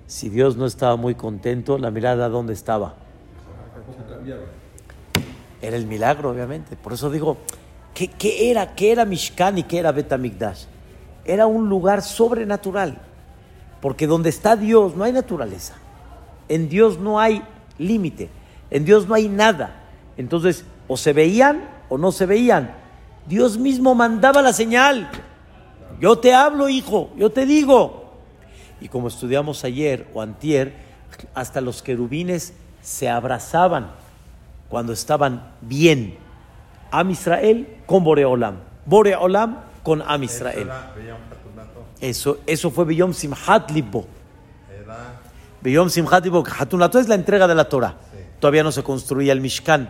Si 0.09 0.27
Dios 0.27 0.57
no 0.57 0.65
estaba 0.65 0.95
muy 0.95 1.13
contento, 1.13 1.77
la 1.77 1.91
mirada 1.91 2.29
¿dónde 2.29 2.53
estaba? 2.53 2.95
Era 5.61 5.77
el 5.77 5.85
milagro, 5.85 6.31
obviamente. 6.31 6.75
Por 6.75 6.93
eso 6.93 7.11
digo, 7.11 7.37
¿qué, 7.93 8.07
qué 8.07 8.49
era? 8.49 8.73
¿Qué 8.73 8.91
era 8.91 9.05
Mishkan 9.05 9.59
y 9.59 9.63
qué 9.63 9.77
era 9.77 9.91
Betamigdash? 9.91 10.63
Era 11.25 11.45
un 11.45 11.69
lugar 11.69 12.01
sobrenatural. 12.01 12.97
Porque 13.81 14.07
donde 14.07 14.29
está 14.29 14.55
Dios 14.55 14.95
no 14.95 15.03
hay 15.03 15.13
naturaleza. 15.13 15.75
En 16.47 16.69
Dios 16.69 16.97
no 16.97 17.19
hay 17.19 17.43
límite. 17.77 18.31
En 18.71 18.85
Dios 18.85 19.07
no 19.07 19.13
hay 19.13 19.29
nada. 19.29 19.75
Entonces, 20.17 20.65
o 20.87 20.97
se 20.97 21.13
veían 21.13 21.69
o 21.87 21.99
no 21.99 22.11
se 22.11 22.25
veían. 22.25 22.73
Dios 23.27 23.59
mismo 23.59 23.93
mandaba 23.93 24.41
la 24.41 24.53
señal. 24.53 25.07
Yo 26.01 26.17
te 26.17 26.33
hablo, 26.33 26.67
hijo, 26.67 27.11
yo 27.15 27.29
te 27.29 27.45
digo. 27.45 27.98
Y 28.81 28.87
como 28.87 29.07
estudiamos 29.07 29.63
ayer 29.63 30.07
o 30.13 30.21
antier, 30.21 30.73
hasta 31.33 31.61
los 31.61 31.81
querubines 31.81 32.53
se 32.81 33.09
abrazaban 33.09 33.91
cuando 34.69 34.93
estaban 34.93 35.53
bien. 35.61 36.17
Am 36.91 37.09
Israel 37.09 37.67
con 37.85 38.03
Boreolam. 38.03 38.59
Boreolam 38.85 39.57
con 39.83 40.01
Am 40.01 40.23
Israel. 40.23 40.69
Eso, 41.99 42.39
eso 42.45 42.71
fue 42.71 42.85
Beyom 42.85 43.13
Simhat 43.13 43.71
Libbo. 43.71 44.05
Beyom 45.61 45.89
Simhat 45.89 46.23
Libbo. 46.23 46.43
Hatunato 46.57 46.99
es 46.99 47.07
la 47.07 47.15
entrega 47.15 47.47
de 47.47 47.55
la 47.55 47.67
Torah. 47.67 47.95
Todavía 48.39 48.63
no 48.63 48.71
se 48.71 48.83
construía 48.83 49.33
el 49.33 49.41
Mishkan. 49.41 49.89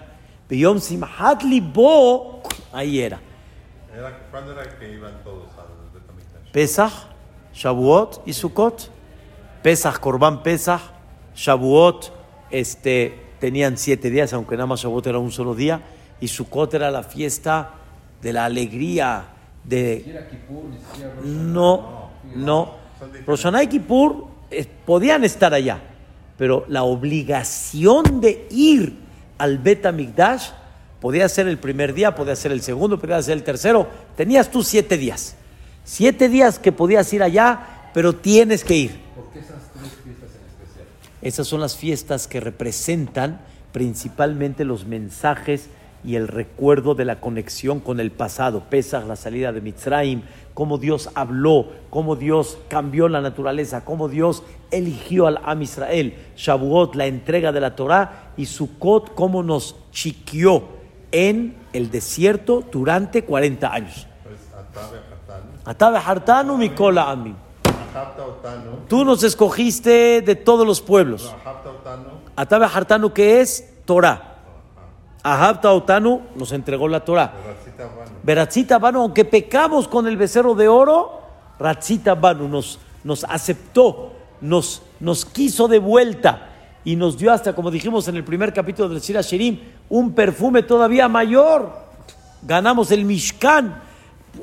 Beyom 0.50 0.80
Simhat 0.80 1.44
Libbo, 1.44 2.42
ahí 2.74 3.00
era. 3.00 3.20
¿Cuándo 4.32 4.54
era 4.54 4.64
que 4.78 4.94
iban 4.94 5.24
todos 5.24 5.48
al? 5.58 5.70
Pesach, 6.52 6.92
Shavuot 7.60 8.22
y 8.26 8.32
Sukkot. 8.32 8.90
Pesach, 9.62 10.00
Korban 10.00 10.42
Pesach, 10.42 10.80
Shavuot, 11.36 12.12
este, 12.50 13.14
tenían 13.40 13.78
siete 13.78 14.10
días, 14.10 14.32
aunque 14.32 14.56
nada 14.56 14.68
más 14.68 14.82
Shavuot 14.82 15.06
era 15.08 15.20
un 15.20 15.32
solo 15.32 15.54
día, 15.54 15.82
y 16.22 16.30
Sukkot 16.30 16.74
era 16.74 16.90
la 16.90 17.04
fiesta 17.04 17.72
de 18.22 18.32
la 18.32 18.46
alegría, 18.46 19.26
de... 19.66 20.26
No, 21.26 22.12
no. 22.34 22.76
Rosh 23.28 23.42
Hashanah 23.42 23.64
y 23.64 23.68
Kippur 23.68 24.28
eh, 24.50 24.66
podían 24.86 25.26
estar 25.26 25.54
allá, 25.54 25.82
pero 26.38 26.64
la 26.70 26.84
obligación 26.84 28.22
de 28.22 28.48
ir 28.52 28.98
al 29.38 29.58
Bet 29.58 29.92
Mikdash 29.92 30.52
podía 31.02 31.28
ser 31.28 31.50
el 31.50 31.58
primer 31.58 31.94
día, 31.94 32.16
podía 32.16 32.38
ser 32.38 32.54
el 32.54 32.62
segundo, 32.62 32.98
podía 32.98 33.22
ser 33.22 33.34
el 33.34 33.44
tercero. 33.44 33.88
Tenías 34.16 34.50
tú 34.50 34.64
siete 34.64 34.98
días. 34.98 35.36
Siete 35.92 36.30
días 36.30 36.60
que 36.60 36.72
podías 36.72 37.12
ir 37.14 37.24
allá, 37.24 37.90
pero 37.96 38.14
tienes 38.14 38.64
que 38.64 38.76
ir. 38.76 39.00
¿Por 39.16 39.32
qué 39.32 39.40
esas 39.40 39.72
tres 39.74 39.92
fiestas 40.04 40.30
en 40.36 40.48
especial? 40.48 40.86
Esas 41.24 41.48
son 41.48 41.62
las 41.62 41.78
fiestas 41.78 42.28
que 42.28 42.40
representan 42.40 43.42
principalmente 43.72 44.66
los 44.66 44.86
mensajes 44.86 45.68
y 46.06 46.14
el 46.14 46.28
recuerdo 46.28 46.94
de 46.94 47.06
la 47.06 47.20
conexión 47.20 47.80
con 47.80 48.00
el 48.00 48.12
pasado. 48.12 48.66
Pesach, 48.70 49.08
la 49.08 49.16
salida 49.16 49.52
de 49.52 49.62
Mitzrayim, 49.62 50.22
cómo 50.54 50.78
Dios 50.78 51.10
habló, 51.16 51.72
cómo 51.90 52.16
Dios 52.16 52.60
cambió 52.68 53.10
la 53.10 53.22
naturaleza, 53.22 53.84
cómo 53.84 54.10
Dios 54.10 54.44
eligió 54.70 55.26
al 55.26 55.40
Am 55.44 55.64
Israel. 55.64 56.14
Shavuot, 56.38 56.94
la 56.94 57.08
entrega 57.08 57.52
de 57.52 57.62
la 57.62 57.76
Torah, 57.76 58.34
y 58.38 58.46
Sukkot, 58.46 59.16
cómo 59.16 59.42
nos 59.42 59.76
chiquió 59.92 60.66
en 61.12 61.56
el 61.74 61.90
desierto 61.90 62.64
durante 62.72 63.24
40 63.24 63.74
años. 63.74 64.06
Pues 64.24 64.38
Tú 68.88 69.04
nos 69.04 69.24
escogiste 69.24 70.22
de 70.22 70.36
todos 70.36 70.66
los 70.66 70.82
pueblos. 70.82 71.34
Atabe 72.36 72.66
Hartanu, 72.66 73.12
que 73.12 73.42
es 73.42 73.74
Torah. 73.86 74.30
Ahabta 75.24 75.74
Otanu 75.74 76.22
nos 76.36 76.52
entregó 76.52 76.88
la 76.88 77.04
Torah. 77.04 77.34
Racita 78.24 78.78
Banu. 78.78 79.02
Aunque 79.02 79.26
pecamos 79.26 79.88
con 79.88 80.08
el 80.08 80.18
becerro 80.18 80.56
de 80.56 80.68
oro, 80.68 81.22
Ratzita 81.60 82.16
Banu 82.16 82.48
nos, 82.48 82.80
nos 83.04 83.24
aceptó, 83.26 84.14
nos, 84.42 84.82
nos 85.00 85.26
quiso 85.26 85.68
de 85.68 85.80
vuelta 85.80 86.50
y 86.86 86.96
nos 86.96 87.18
dio 87.18 87.34
hasta, 87.34 87.54
como 87.54 87.70
dijimos 87.70 88.08
en 88.08 88.16
el 88.16 88.24
primer 88.24 88.54
capítulo 88.54 88.88
del 88.90 89.02
Shira 89.02 89.22
Shirim, 89.22 89.60
un 89.90 90.14
perfume 90.14 90.64
todavía 90.64 91.10
mayor. 91.10 91.72
Ganamos 92.42 92.92
el 92.92 93.04
Mishkan, 93.04 93.84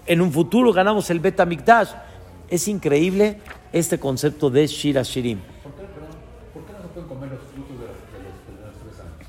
en 0.07 0.21
un 0.21 0.33
futuro 0.33 0.73
ganamos 0.73 1.09
el 1.11 1.21
Bet 1.21 1.45
Mikdash. 1.47 1.91
Es 2.49 2.69
increíble 2.69 3.39
este 3.73 3.99
concepto 3.99 4.51
de 4.51 4.67
Shira 4.67 5.03
Shirim. 5.03 5.39
¿Por 5.63 5.73
qué, 5.73 5.83
¿por 6.55 6.65
qué 6.65 6.73
no 6.73 6.83
se 6.83 6.89
pueden 6.89 7.09
comer 7.09 7.31
los 7.31 7.41
frutos 7.53 7.79
de, 7.81 7.87
los- 7.87 8.61
de 8.61 8.67
los 8.67 8.75
tres 8.83 9.01
años? 9.01 9.29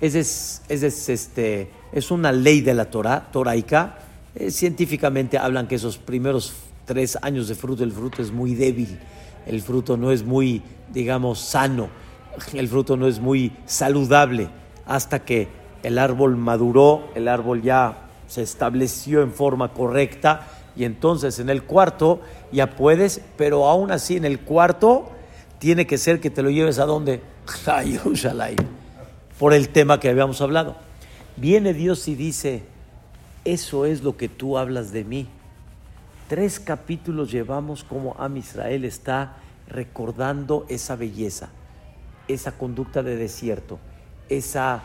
Ese 0.00 0.20
es, 0.20 0.62
ese 0.68 0.86
es, 0.88 1.08
este, 1.08 1.70
es 1.92 2.10
una 2.10 2.30
ley 2.32 2.60
de 2.60 2.74
la 2.74 2.84
Torah, 2.86 3.28
toraica. 3.32 3.98
Eh, 4.34 4.50
científicamente 4.50 5.38
hablan 5.38 5.66
que 5.66 5.76
esos 5.76 5.96
primeros 5.98 6.54
tres 6.84 7.18
años 7.22 7.48
de 7.48 7.54
fruto, 7.54 7.82
el 7.84 7.92
fruto 7.92 8.22
es 8.22 8.30
muy 8.30 8.54
débil, 8.54 8.98
el 9.46 9.60
fruto 9.62 9.96
no 9.96 10.10
es 10.12 10.22
muy, 10.22 10.62
digamos, 10.92 11.38
sano, 11.40 11.88
el 12.52 12.68
fruto 12.68 12.96
no 12.96 13.06
es 13.08 13.18
muy 13.20 13.52
saludable, 13.66 14.48
hasta 14.86 15.24
que 15.24 15.48
el 15.82 15.98
árbol 15.98 16.36
maduró, 16.36 17.08
el 17.14 17.28
árbol 17.28 17.62
ya 17.62 18.07
se 18.28 18.42
estableció 18.42 19.22
en 19.22 19.32
forma 19.32 19.72
correcta 19.72 20.46
y 20.76 20.84
entonces 20.84 21.40
en 21.40 21.50
el 21.50 21.64
cuarto 21.64 22.20
ya 22.52 22.76
puedes, 22.76 23.20
pero 23.36 23.66
aún 23.66 23.90
así 23.90 24.16
en 24.16 24.24
el 24.24 24.38
cuarto 24.38 25.10
tiene 25.58 25.86
que 25.88 25.98
ser 25.98 26.20
que 26.20 26.30
te 26.30 26.42
lo 26.42 26.50
lleves 26.50 26.78
a 26.78 26.86
Jerusalén 27.84 28.56
por 29.38 29.54
el 29.54 29.70
tema 29.70 29.98
que 29.98 30.08
habíamos 30.08 30.40
hablado. 30.40 30.76
Viene 31.36 31.72
Dios 31.72 32.06
y 32.08 32.14
dice, 32.14 32.62
eso 33.44 33.86
es 33.86 34.02
lo 34.02 34.16
que 34.16 34.28
tú 34.28 34.58
hablas 34.58 34.92
de 34.92 35.04
mí. 35.04 35.28
Tres 36.28 36.60
capítulos 36.60 37.30
llevamos 37.30 37.84
como 37.84 38.14
Am 38.18 38.36
Israel 38.36 38.84
está 38.84 39.36
recordando 39.68 40.66
esa 40.68 40.96
belleza, 40.96 41.48
esa 42.26 42.52
conducta 42.52 43.02
de 43.02 43.16
desierto, 43.16 43.78
esa, 44.28 44.82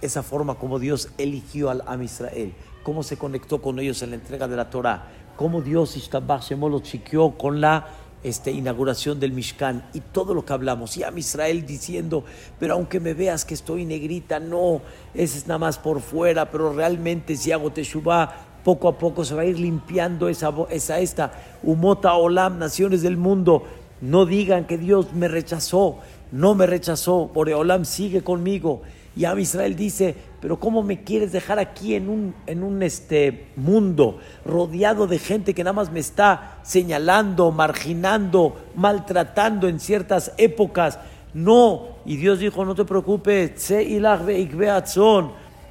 esa 0.00 0.22
forma 0.22 0.56
como 0.56 0.78
Dios 0.78 1.10
eligió 1.18 1.70
al 1.70 1.82
Am 1.86 2.02
Israel, 2.02 2.52
cómo 2.82 3.02
se 3.02 3.16
conectó 3.16 3.60
con 3.60 3.78
ellos 3.78 4.02
en 4.02 4.10
la 4.10 4.16
entrega 4.16 4.48
de 4.48 4.56
la 4.56 4.70
Torah, 4.70 5.08
cómo 5.36 5.62
Dios 5.62 5.96
Ishtabach 5.96 6.42
Shemo 6.42 6.68
los 6.68 6.82
chiqueó 6.82 7.36
con 7.36 7.60
la 7.60 7.88
este, 8.22 8.50
inauguración 8.50 9.20
del 9.20 9.32
Mishkan 9.32 9.88
y 9.92 10.00
todo 10.00 10.34
lo 10.34 10.44
que 10.44 10.52
hablamos. 10.52 10.96
Y 10.96 11.04
Am 11.04 11.16
Israel 11.18 11.64
diciendo, 11.64 12.24
pero 12.58 12.74
aunque 12.74 13.00
me 13.00 13.14
veas 13.14 13.44
que 13.44 13.54
estoy 13.54 13.84
negrita, 13.84 14.40
no, 14.40 14.80
ese 15.14 15.38
es 15.38 15.46
nada 15.46 15.58
más 15.58 15.78
por 15.78 16.00
fuera, 16.00 16.50
pero 16.50 16.72
realmente 16.72 17.36
si 17.36 17.52
hago 17.52 17.70
Teshuvah, 17.70 18.34
poco 18.64 18.88
a 18.88 18.98
poco 18.98 19.24
se 19.24 19.32
va 19.36 19.42
a 19.42 19.44
ir 19.44 19.60
limpiando 19.60 20.28
esa, 20.28 20.52
esa 20.70 20.98
esta 20.98 21.32
Umota 21.62 22.14
Olam, 22.14 22.58
naciones 22.58 23.00
del 23.00 23.16
mundo. 23.16 23.62
No 24.00 24.26
digan 24.26 24.66
que 24.66 24.76
Dios 24.76 25.12
me 25.12 25.28
rechazó, 25.28 26.00
no 26.32 26.56
me 26.56 26.66
rechazó, 26.66 27.30
Olam 27.32 27.84
sigue 27.84 28.22
conmigo. 28.22 28.82
Y 29.16 29.24
Am 29.24 29.38
Israel 29.38 29.74
dice, 29.74 30.14
pero 30.40 30.60
¿cómo 30.60 30.82
me 30.82 31.02
quieres 31.02 31.32
dejar 31.32 31.58
aquí 31.58 31.94
en 31.94 32.10
un, 32.10 32.34
en 32.46 32.62
un 32.62 32.82
este, 32.82 33.48
mundo 33.56 34.18
rodeado 34.44 35.06
de 35.06 35.18
gente 35.18 35.54
que 35.54 35.64
nada 35.64 35.72
más 35.72 35.90
me 35.90 36.00
está 36.00 36.58
señalando, 36.62 37.50
marginando, 37.50 38.54
maltratando 38.74 39.68
en 39.68 39.80
ciertas 39.80 40.32
épocas? 40.36 40.98
No, 41.32 41.96
y 42.04 42.16
Dios 42.16 42.40
dijo, 42.40 42.64
no 42.66 42.74
te 42.74 42.84
preocupes, 42.84 43.72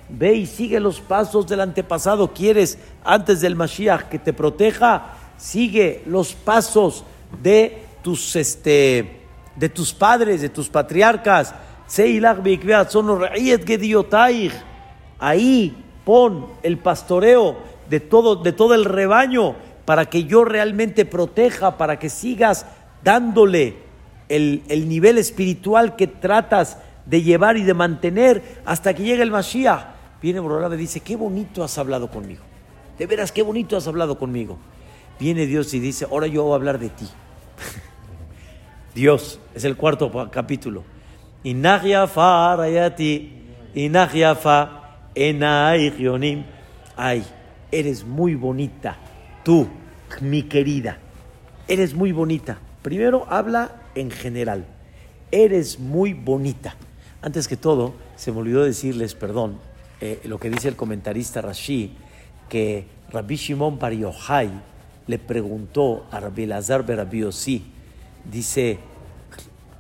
ve 0.10 0.34
y 0.34 0.46
sigue 0.46 0.80
los 0.80 1.00
pasos 1.00 1.48
del 1.48 1.62
antepasado. 1.62 2.34
¿Quieres 2.34 2.78
antes 3.04 3.42
del 3.42 3.56
Mashiach 3.56 4.10
que 4.10 4.20
te 4.20 4.34
proteja? 4.34 5.14
Sigue 5.38 6.04
los 6.08 6.34
pasos 6.34 7.04
de 7.42 7.84
tus, 8.02 8.36
este, 8.36 9.22
de 9.56 9.70
tus 9.70 9.94
padres, 9.94 10.42
de 10.42 10.50
tus 10.50 10.70
patriarcas. 10.70 11.54
Ahí 15.20 15.84
pon 16.04 16.48
el 16.64 16.78
pastoreo 16.78 17.58
de 17.90 18.00
todo, 18.00 18.38
de 18.38 18.52
todo 18.52 18.74
el 18.74 18.86
rebaño 18.86 19.56
para 19.86 20.06
que 20.06 20.24
yo 20.24 20.46
realmente 20.46 21.06
proteja, 21.06 21.78
para 21.78 22.00
que 22.00 22.10
sigas 22.10 22.66
dándole 23.04 23.78
el, 24.30 24.64
el 24.68 24.90
nivel 24.90 25.18
espiritual 25.18 25.96
que 25.96 26.08
tratas 26.08 26.80
de 27.06 27.22
llevar 27.22 27.58
y 27.58 27.64
de 27.64 27.74
mantener 27.74 28.62
hasta 28.66 28.94
que 28.94 29.04
llegue 29.04 29.22
el 29.22 29.32
Mashiach. 29.32 29.94
Viene 30.22 30.40
Borolab 30.40 30.74
y 30.74 30.78
dice, 30.78 31.02
qué 31.02 31.16
bonito 31.16 31.64
has 31.64 31.78
hablado 31.78 32.10
conmigo. 32.10 32.42
De 32.98 33.06
veras, 33.06 33.32
qué 33.32 33.44
bonito 33.44 33.78
has 33.78 33.88
hablado 33.88 34.18
conmigo. 34.18 34.58
Viene 35.20 35.46
Dios 35.46 35.74
y 35.74 35.80
dice, 35.80 36.06
ahora 36.06 36.26
yo 36.28 36.44
voy 36.44 36.54
a 36.54 36.56
hablar 36.56 36.80
de 36.80 36.90
ti. 36.90 37.08
Dios, 38.96 39.40
es 39.54 39.64
el 39.66 39.78
cuarto 39.78 40.12
capítulo. 40.32 40.95
Inach 41.46 41.86
yafa 41.86 42.56
rayati, 42.58 43.30
inach 43.76 44.16
yafa. 44.16 44.82
Ay, 46.98 47.24
eres 47.72 48.04
muy 48.04 48.34
bonita, 48.34 48.98
tú, 49.44 49.68
mi 50.22 50.42
querida. 50.44 50.98
Eres 51.68 51.94
muy 51.94 52.12
bonita. 52.12 52.58
Primero 52.82 53.28
habla 53.30 53.84
en 53.94 54.10
general. 54.10 54.66
Eres 55.32 55.80
muy 55.80 56.14
bonita. 56.14 56.76
Antes 57.22 57.48
que 57.48 57.58
todo, 57.58 57.94
se 58.16 58.32
me 58.32 58.40
olvidó 58.40 58.64
decirles, 58.64 59.14
perdón, 59.14 59.60
eh, 60.02 60.22
lo 60.24 60.40
que 60.40 60.50
dice 60.50 60.68
el 60.68 60.76
comentarista 60.76 61.42
Rashi, 61.42 61.96
que 62.50 62.88
Rabbi 63.12 63.36
Shimon 63.36 63.78
Bar 63.78 63.94
Yochai 63.94 64.50
le 65.06 65.20
preguntó 65.20 66.08
a 66.12 66.20
Rabbi 66.20 66.48
Lazar 66.48 66.88
Rabbi 66.88 67.20
Yossi, 67.20 67.64
dice, 68.30 68.80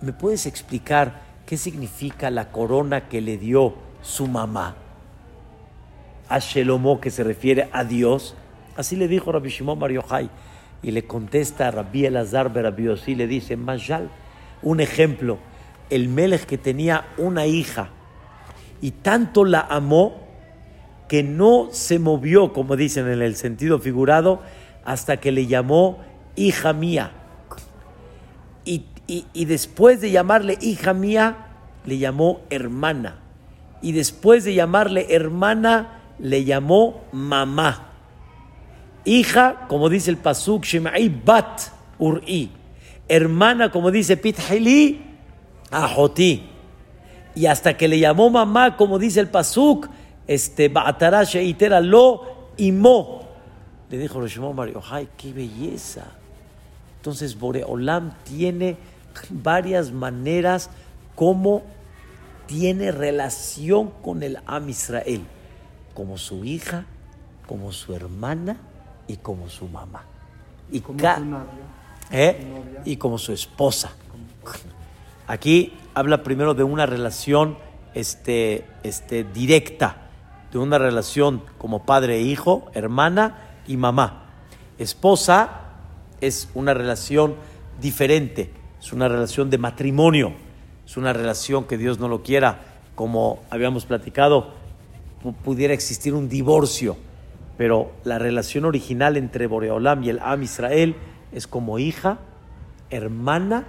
¿me 0.01 0.13
puedes 0.13 0.45
explicar 0.45 1.24
qué 1.45 1.57
significa 1.57 2.29
la 2.29 2.51
corona 2.51 3.07
que 3.07 3.21
le 3.21 3.37
dio 3.37 3.75
su 4.01 4.27
mamá? 4.27 4.75
A 6.29 6.39
Shelomo, 6.39 6.99
que 6.99 7.11
se 7.11 7.23
refiere 7.23 7.69
a 7.71 7.83
Dios. 7.83 8.35
Así 8.75 8.95
le 8.95 9.07
dijo 9.07 9.31
Rabbi 9.31 9.49
Shimon 9.49 9.79
Bar 9.79 9.91
Yochai. 9.91 10.29
Y 10.81 10.91
le 10.91 11.05
contesta 11.05 11.67
a 11.67 11.71
Rabbi 11.71 12.05
Elazar 12.05 12.53
Rabbi 12.53 12.83
Yossi, 12.83 13.15
le 13.15 13.27
dice, 13.27 13.57
Mashal, 13.57 14.09
un 14.61 14.79
ejemplo, 14.79 15.39
el 15.89 16.09
Melech 16.09 16.45
que 16.45 16.57
tenía 16.57 17.05
una 17.17 17.45
hija 17.45 17.89
y 18.81 18.91
tanto 18.91 19.45
la 19.45 19.61
amó 19.61 20.25
que 21.07 21.23
no 21.23 21.69
se 21.71 21.99
movió, 21.99 22.53
como 22.53 22.75
dicen 22.75 23.07
en 23.07 23.21
el 23.21 23.35
sentido 23.35 23.79
figurado, 23.79 24.41
hasta 24.83 25.17
que 25.17 25.31
le 25.31 25.47
llamó 25.47 25.99
hija 26.35 26.73
mía. 26.73 27.11
Y, 28.65 28.85
y- 29.07 29.25
y 29.33 29.45
después 29.45 30.01
de 30.01 30.11
llamarle 30.11 30.57
hija 30.61 30.93
mía, 30.93 31.47
le 31.85 31.97
llamó 31.97 32.41
hermana. 32.49 33.19
Y 33.81 33.91
después 33.91 34.43
de 34.43 34.53
llamarle 34.53 35.07
hermana, 35.09 36.01
le 36.19 36.43
llamó 36.43 37.03
mamá. 37.11 37.89
Hija, 39.03 39.65
como 39.67 39.89
dice 39.89 40.09
el 40.09 40.17
Pasuk, 40.17 40.63
Shemai 40.63 41.09
Bat 41.09 41.61
Uri. 41.99 42.49
Hermana, 43.07 43.71
como 43.71 43.91
dice 43.91 44.17
Pithili, 44.17 45.01
Ahoti. 45.69 46.41
Y 47.35 47.45
hasta 47.45 47.77
que 47.77 47.87
le 47.87 47.99
llamó 47.99 48.29
mamá, 48.31 48.75
como 48.77 48.97
dice 48.97 49.19
el 49.19 49.27
Pasuk, 49.29 49.87
este, 50.25 50.69
Ba'atara 50.69 51.23
Sheitera 51.23 51.81
Lo 51.81 52.49
Imo. 52.57 53.27
Le 53.91 53.99
dijo 53.99 54.19
Roshimon 54.19 54.55
Mario, 54.55 54.81
¡ay, 54.89 55.09
qué 55.15 55.31
belleza! 55.31 56.05
Entonces, 56.97 57.37
Boreolam 57.37 58.13
tiene 58.23 58.77
varias 59.29 59.91
maneras 59.91 60.69
como 61.15 61.63
tiene 62.47 62.91
relación 62.91 63.91
con 64.03 64.23
el 64.23 64.39
Am 64.45 64.69
Israel, 64.69 65.21
como 65.93 66.17
su 66.17 66.45
hija, 66.45 66.85
como 67.47 67.71
su 67.71 67.95
hermana 67.95 68.57
y 69.07 69.17
como 69.17 69.49
su 69.49 69.67
mamá. 69.67 70.03
Y, 70.71 70.81
Como 70.81 70.97
su 70.99 71.25
novia. 71.25 71.45
¿eh? 72.11 72.47
novia. 72.49 72.81
y 72.85 72.97
como 72.97 73.17
su 73.17 73.31
esposa. 73.33 73.91
Aquí 75.27 75.73
habla 75.93 76.23
primero 76.23 76.53
de 76.53 76.63
una 76.63 76.85
relación 76.85 77.57
este, 77.93 78.65
este, 78.83 79.23
directa, 79.23 80.09
de 80.51 80.59
una 80.59 80.77
relación 80.77 81.43
como 81.57 81.85
padre 81.85 82.17
e 82.17 82.21
hijo, 82.21 82.69
hermana 82.73 83.37
y 83.67 83.77
mamá. 83.77 84.25
Esposa 84.77 85.61
es 86.21 86.49
una 86.53 86.73
relación 86.73 87.35
diferente, 87.79 88.51
es 88.85 88.93
una 88.93 89.07
relación 89.07 89.49
de 89.49 89.57
matrimonio, 89.57 90.33
es 90.85 90.95
una 90.95 91.11
relación 91.11 91.63
que 91.63 91.75
Dios 91.75 91.99
no 91.99 92.07
lo 92.07 92.21
quiera, 92.21 92.59
como 92.93 93.39
habíamos 93.49 93.85
platicado, 93.85 94.53
pu- 95.23 95.33
pudiera 95.33 95.73
existir 95.73 96.13
un 96.13 96.29
divorcio, 96.29 96.95
pero 97.57 97.91
la 98.03 98.19
relación 98.19 98.63
original 98.63 99.17
entre 99.17 99.47
Boreolam 99.47 100.03
y 100.03 100.09
el 100.09 100.19
Am 100.19 100.43
Israel 100.43 100.95
es 101.31 101.47
como 101.47 101.79
hija, 101.79 102.19
hermana 102.91 103.65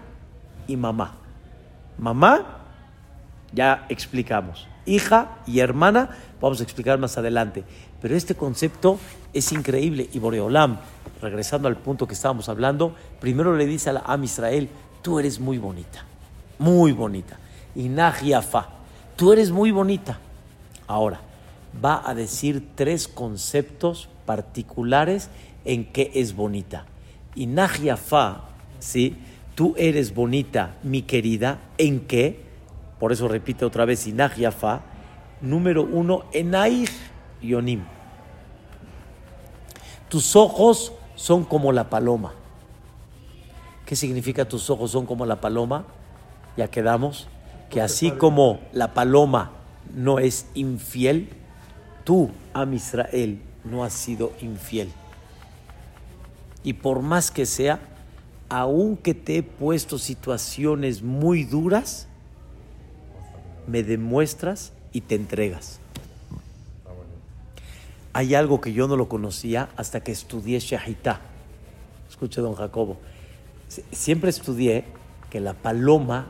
y 0.66 0.76
mamá. 0.76 1.14
Mamá 1.96 2.58
ya 3.52 3.86
explicamos. 3.88 4.68
Hija 4.84 5.38
y 5.46 5.60
hermana, 5.60 6.10
vamos 6.42 6.60
a 6.60 6.62
explicar 6.62 6.98
más 6.98 7.16
adelante. 7.16 7.64
Pero 8.02 8.14
este 8.14 8.34
concepto 8.34 8.98
es 9.32 9.50
increíble. 9.52 10.10
Y 10.12 10.18
Boreolam, 10.18 10.76
regresando 11.22 11.68
al 11.68 11.76
punto 11.76 12.06
que 12.06 12.12
estábamos 12.14 12.50
hablando, 12.50 12.94
primero 13.18 13.56
le 13.56 13.64
dice 13.64 13.88
a 13.90 13.94
la 13.94 14.00
Am 14.00 14.22
Israel, 14.24 14.68
tú 15.06 15.20
eres 15.20 15.38
muy 15.38 15.56
bonita, 15.56 16.04
muy 16.58 16.90
bonita. 16.90 17.38
Y 17.76 17.88
tú 19.14 19.32
eres 19.32 19.52
muy 19.52 19.70
bonita. 19.70 20.18
Ahora, 20.88 21.20
va 21.84 22.02
a 22.04 22.12
decir 22.12 22.70
tres 22.74 23.06
conceptos 23.06 24.08
particulares 24.24 25.30
en 25.64 25.84
que 25.84 26.10
es 26.12 26.34
bonita. 26.34 26.86
Y 27.36 27.48
¿sí? 28.80 29.16
Tú 29.54 29.74
eres 29.78 30.12
bonita, 30.12 30.74
mi 30.82 31.02
querida, 31.02 31.60
¿en 31.78 32.00
qué? 32.00 32.42
Por 32.98 33.12
eso 33.12 33.28
repite 33.28 33.64
otra 33.64 33.84
vez, 33.84 34.08
Inajiafa. 34.08 34.80
Número 35.40 35.84
uno, 35.84 36.24
Enaij 36.32 36.90
Yonim. 37.40 37.84
Tus 40.08 40.34
ojos 40.34 40.92
son 41.14 41.44
como 41.44 41.70
la 41.70 41.88
paloma. 41.88 42.32
¿Qué 43.86 43.94
significa 43.94 44.44
tus 44.46 44.68
ojos 44.68 44.90
son 44.90 45.06
como 45.06 45.24
la 45.24 45.40
paloma? 45.40 45.86
Ya 46.56 46.68
quedamos 46.68 47.28
que 47.70 47.80
así 47.80 48.10
como 48.10 48.60
la 48.72 48.94
paloma 48.94 49.52
no 49.94 50.18
es 50.18 50.46
infiel, 50.54 51.28
tú, 52.04 52.30
Am 52.52 52.74
Israel, 52.74 53.40
no 53.64 53.84
has 53.84 53.92
sido 53.92 54.32
infiel. 54.40 54.90
Y 56.64 56.74
por 56.74 57.00
más 57.00 57.30
que 57.30 57.46
sea, 57.46 57.78
aunque 58.48 59.14
te 59.14 59.38
he 59.38 59.42
puesto 59.44 59.98
situaciones 59.98 61.02
muy 61.02 61.44
duras, 61.44 62.08
me 63.68 63.84
demuestras 63.84 64.72
y 64.92 65.02
te 65.02 65.14
entregas. 65.14 65.78
Hay 68.12 68.34
algo 68.34 68.60
que 68.60 68.72
yo 68.72 68.88
no 68.88 68.96
lo 68.96 69.08
conocía 69.08 69.68
hasta 69.76 70.02
que 70.02 70.10
estudié 70.10 70.58
Shahita. 70.58 71.20
Escuche, 72.08 72.40
don 72.40 72.54
Jacobo. 72.54 72.96
Siempre 73.68 74.30
estudié 74.30 74.84
que 75.30 75.40
la 75.40 75.54
paloma, 75.54 76.28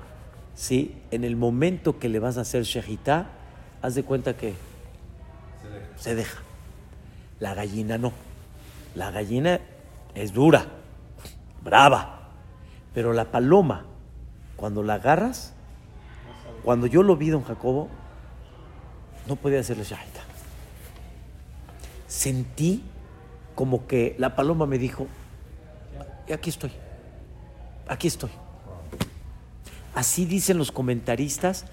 ¿sí? 0.55 0.97
en 1.11 1.25
el 1.25 1.37
momento 1.37 1.99
que 1.99 2.09
le 2.09 2.19
vas 2.19 2.39
a 2.39 2.43
hacer 2.43 2.63
Shahita, 2.63 3.29
haz 3.83 3.95
de 3.95 4.03
cuenta 4.03 4.37
que 4.37 4.55
se 5.63 5.69
deja. 5.69 5.87
se 5.97 6.15
deja. 6.15 6.43
La 7.41 7.55
gallina 7.55 7.99
no. 7.99 8.13
La 8.95 9.11
gallina 9.11 9.61
es 10.15 10.33
dura, 10.33 10.67
brava. 11.63 12.31
Pero 12.95 13.13
la 13.13 13.27
paloma, 13.27 13.85
cuando 14.57 14.83
la 14.83 14.95
agarras, 14.95 15.53
cuando 16.65 16.87
yo 16.87 17.03
lo 17.03 17.17
vi, 17.17 17.29
don 17.29 17.45
Jacobo, 17.45 17.89
no 19.29 19.37
podía 19.37 19.61
hacerle 19.61 19.85
shahita. 19.85 20.21
Sentí 22.07 22.83
como 23.55 23.87
que 23.87 24.17
la 24.19 24.35
paloma 24.35 24.67
me 24.67 24.79
dijo, 24.79 25.07
y 26.27 26.33
aquí 26.33 26.51
estoy, 26.51 26.73
aquí 27.89 28.09
estoy. 28.09 28.31
Así 29.95 30.27
dicen 30.27 30.59
los 30.59 30.73
comentaristas 30.73 31.65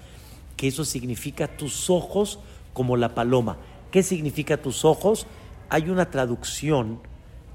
que 0.56 0.68
eso 0.68 0.84
significa 0.84 1.48
tus 1.48 1.90
ojos 1.90 2.38
como 2.72 2.96
la 2.96 3.14
paloma. 3.14 3.56
¿Qué 3.90 4.02
significa 4.02 4.56
tus 4.56 4.84
ojos? 4.84 5.26
Hay 5.68 5.90
una 5.90 6.10
traducción 6.10 7.00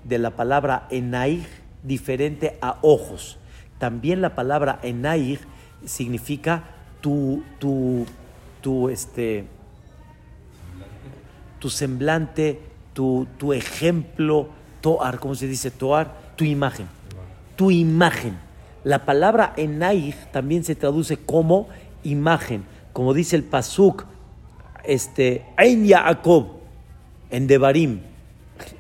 de 0.03 0.19
la 0.19 0.35
palabra 0.35 0.87
enaig 0.89 1.45
diferente 1.83 2.57
a 2.61 2.77
ojos. 2.81 3.37
También 3.77 4.21
la 4.21 4.35
palabra 4.35 4.79
enaig 4.83 5.39
significa 5.85 6.63
tu, 7.01 7.43
tu, 7.59 8.05
tu, 8.61 8.89
este, 8.89 9.45
tu 11.59 11.69
semblante, 11.69 12.61
tu, 12.93 13.27
tu 13.37 13.53
ejemplo, 13.53 14.49
toar, 14.81 15.19
¿cómo 15.19 15.35
se 15.35 15.47
dice 15.47 15.71
toar? 15.71 16.33
Tu 16.35 16.45
imagen. 16.45 16.87
Tu 17.55 17.71
imagen. 17.71 18.48
La 18.89 19.05
palabra 19.05 19.53
enaig 19.55 20.15
también 20.31 20.63
se 20.63 20.73
traduce 20.73 21.15
como 21.15 21.67
imagen, 22.01 22.65
como 22.91 23.13
dice 23.13 23.35
el 23.35 23.43
pasuk, 23.43 24.05
este, 24.83 25.45
en 25.59 25.85
Yaakov, 25.85 26.47
en 27.29 27.45
Devarim, 27.45 27.99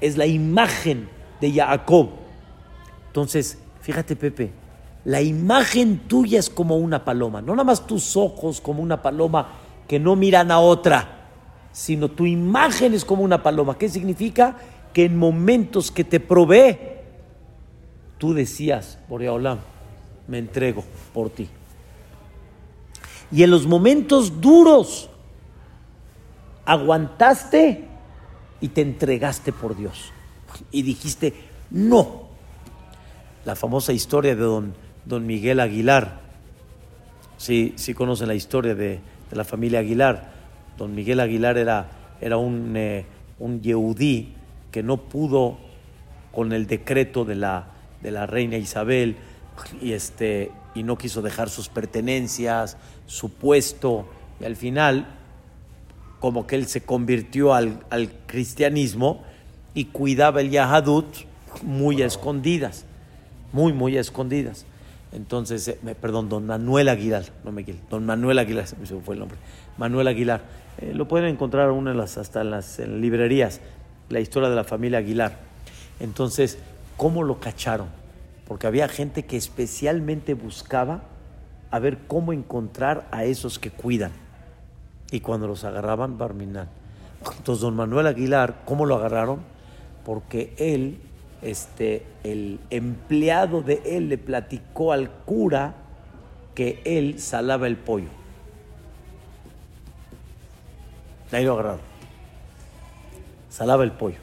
es 0.01 0.17
la 0.17 0.25
imagen 0.25 1.07
de 1.39 1.53
Jacob. 1.53 2.09
Entonces, 3.05 3.59
fíjate 3.81 4.15
Pepe, 4.15 4.51
la 5.05 5.21
imagen 5.21 5.99
tuya 6.07 6.39
es 6.39 6.49
como 6.49 6.77
una 6.77 7.05
paloma, 7.05 7.43
no 7.43 7.51
nada 7.51 7.65
más 7.65 7.85
tus 7.85 8.17
ojos 8.17 8.61
como 8.61 8.81
una 8.81 9.03
paloma 9.03 9.49
que 9.87 9.99
no 9.99 10.15
miran 10.15 10.49
a 10.49 10.57
otra, 10.57 11.27
sino 11.71 12.09
tu 12.09 12.25
imagen 12.25 12.95
es 12.95 13.05
como 13.05 13.21
una 13.21 13.43
paloma. 13.43 13.77
¿Qué 13.77 13.87
significa? 13.87 14.57
Que 14.91 15.05
en 15.05 15.15
momentos 15.15 15.91
que 15.91 16.03
te 16.03 16.19
provee, 16.19 16.79
tú 18.17 18.33
decías, 18.33 18.97
Boreolam, 19.07 19.59
me 20.29 20.37
entrego 20.37 20.83
por 21.13 21.29
ti. 21.29 21.49
Y 23.31 23.43
en 23.43 23.51
los 23.51 23.67
momentos 23.67 24.39
duros, 24.39 25.09
aguantaste 26.65 27.87
y 28.61 28.69
te 28.69 28.81
entregaste 28.81 29.51
por 29.51 29.75
Dios. 29.75 30.11
Y 30.71 30.81
dijiste, 30.81 31.33
no. 31.71 32.29
La 33.45 33.55
famosa 33.55 33.93
historia 33.93 34.35
de 34.35 34.41
don 34.41 34.73
don 35.05 35.25
Miguel 35.25 35.59
Aguilar. 35.59 36.19
Sí, 37.37 37.73
conocen 37.95 38.27
la 38.27 38.35
historia 38.35 38.75
de, 38.75 38.99
la 39.31 39.43
familia 39.43 39.79
Aguilar. 39.79 40.31
Don 40.77 40.93
Miguel 40.93 41.19
Aguilar 41.19 41.57
era, 41.57 41.89
era 42.21 42.37
un, 42.37 42.75
eh, 42.77 43.05
un 43.39 43.61
yehudí 43.61 44.33
que 44.71 44.83
no 44.83 44.97
pudo 44.97 45.57
con 46.31 46.53
el 46.53 46.67
decreto 46.67 47.25
de 47.25 47.35
la, 47.35 47.67
de 48.01 48.11
la 48.11 48.27
reina 48.27 48.57
Isabel 48.57 49.17
y, 49.81 49.93
este, 49.93 50.51
y 50.75 50.83
no 50.83 50.97
quiso 50.97 51.21
dejar 51.21 51.49
sus 51.49 51.69
pertenencias, 51.69 52.77
su 53.05 53.29
puesto, 53.29 54.07
y 54.39 54.45
al 54.45 54.55
final 54.55 55.07
como 56.19 56.47
que 56.47 56.55
él 56.55 56.67
se 56.67 56.81
convirtió 56.81 57.53
al, 57.53 57.79
al 57.89 58.11
cristianismo 58.27 59.23
y 59.73 59.85
cuidaba 59.85 60.41
el 60.41 60.49
Yahadut 60.49 61.05
muy 61.63 62.01
a 62.01 62.05
escondidas, 62.05 62.85
muy, 63.53 63.73
muy 63.73 63.97
a 63.97 64.01
escondidas. 64.01 64.65
Entonces, 65.11 65.67
eh, 65.67 65.95
perdón, 65.99 66.29
don 66.29 66.45
Manuel 66.45 66.89
Aguilar, 66.89 67.23
no 67.43 67.51
me 67.51 67.65
don 67.89 68.05
Manuel 68.05 68.39
Aguilar, 68.39 68.67
se 68.67 68.75
fue 68.75 69.15
el 69.15 69.19
nombre, 69.19 69.37
Manuel 69.77 70.07
Aguilar. 70.07 70.41
Eh, 70.79 70.91
lo 70.93 71.07
pueden 71.07 71.29
encontrar 71.29 71.71
una 71.71 71.93
las, 71.93 72.17
hasta 72.17 72.41
en 72.41 72.51
las 72.51 72.79
librerías, 72.79 73.61
la 74.09 74.19
historia 74.19 74.49
de 74.49 74.55
la 74.55 74.63
familia 74.63 74.99
Aguilar. 74.99 75.37
Entonces, 75.99 76.57
¿cómo 76.97 77.23
lo 77.23 77.39
cacharon? 77.39 77.87
Porque 78.49 78.67
había 78.67 78.89
gente 78.89 79.23
que 79.23 79.37
especialmente 79.37 80.33
buscaba 80.33 81.03
a 81.71 81.79
ver 81.79 81.99
cómo 82.07 82.33
encontrar 82.33 83.07
a 83.11 83.23
esos 83.23 83.59
que 83.59 83.71
cuidan. 83.71 84.11
Y 85.11 85.21
cuando 85.21 85.47
los 85.47 85.63
agarraban, 85.63 86.17
Barminan. 86.17 86.67
Entonces, 87.37 87.61
don 87.61 87.77
Manuel 87.77 88.07
Aguilar, 88.07 88.63
¿cómo 88.65 88.85
lo 88.85 88.95
agarraron? 88.95 89.39
Porque 90.03 90.53
él 90.57 90.99
este, 91.41 92.05
el 92.23 92.59
empleado 92.69 93.61
de 93.61 93.81
él 93.85 94.09
le 94.09 94.17
platicó 94.17 94.91
al 94.91 95.09
cura 95.09 95.75
que 96.53 96.81
él 96.83 97.19
salaba 97.19 97.67
el 97.67 97.77
pollo. 97.77 98.09
Ahí 101.31 101.45
lo 101.45 101.53
agarraron. 101.53 101.81
Salaba 103.49 103.83
el 103.83 103.91
pollo. 103.91 104.17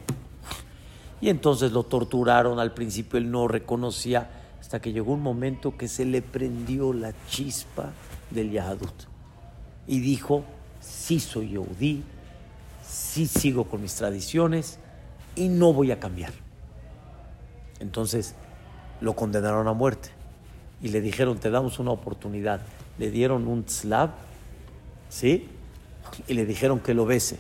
Y 1.21 1.29
entonces 1.31 1.73
lo 1.73 1.83
torturaron. 1.83 2.59
Al 2.59 2.73
principio 2.73 3.19
él 3.19 3.31
no 3.31 3.49
reconocía, 3.49 4.31
hasta 4.61 4.81
que 4.81 4.93
llegó 4.93 5.13
un 5.13 5.23
momento 5.23 5.77
que 5.77 5.89
se 5.89 6.05
le 6.05 6.23
prendió 6.23 6.93
la 6.93 7.13
chispa 7.29 7.93
del 8.31 8.51
Yahadut. 8.51 9.05
Y 9.87 10.01
dijo: 10.01 10.45
Sí 10.81 11.21
soy 11.21 11.51
Yehudí, 11.51 12.03
sí 12.87 13.27
sigo 13.27 13.65
con 13.65 13.83
mis 13.83 13.95
tradiciones 13.95 14.79
y 15.35 15.49
no 15.49 15.73
voy 15.73 15.91
a 15.91 16.01
cambiar. 16.01 16.33
Entonces 17.81 18.35
lo 19.01 19.15
condenaron 19.15 19.69
a 19.69 19.73
muerte 19.73 20.11
y 20.83 20.89
le 20.89 21.01
dijeron, 21.01 21.39
te 21.39 21.51
damos 21.51 21.79
una 21.79 21.91
oportunidad. 21.91 22.61
Le 22.99 23.11
dieron 23.11 23.47
un 23.47 23.65
tzlav, 23.65 24.11
¿sí? 25.09 25.49
Y 26.27 26.35
le 26.35 26.47
dijeron 26.47 26.81
que 26.81 26.95
lo 26.95 27.05
bese. 27.07 27.39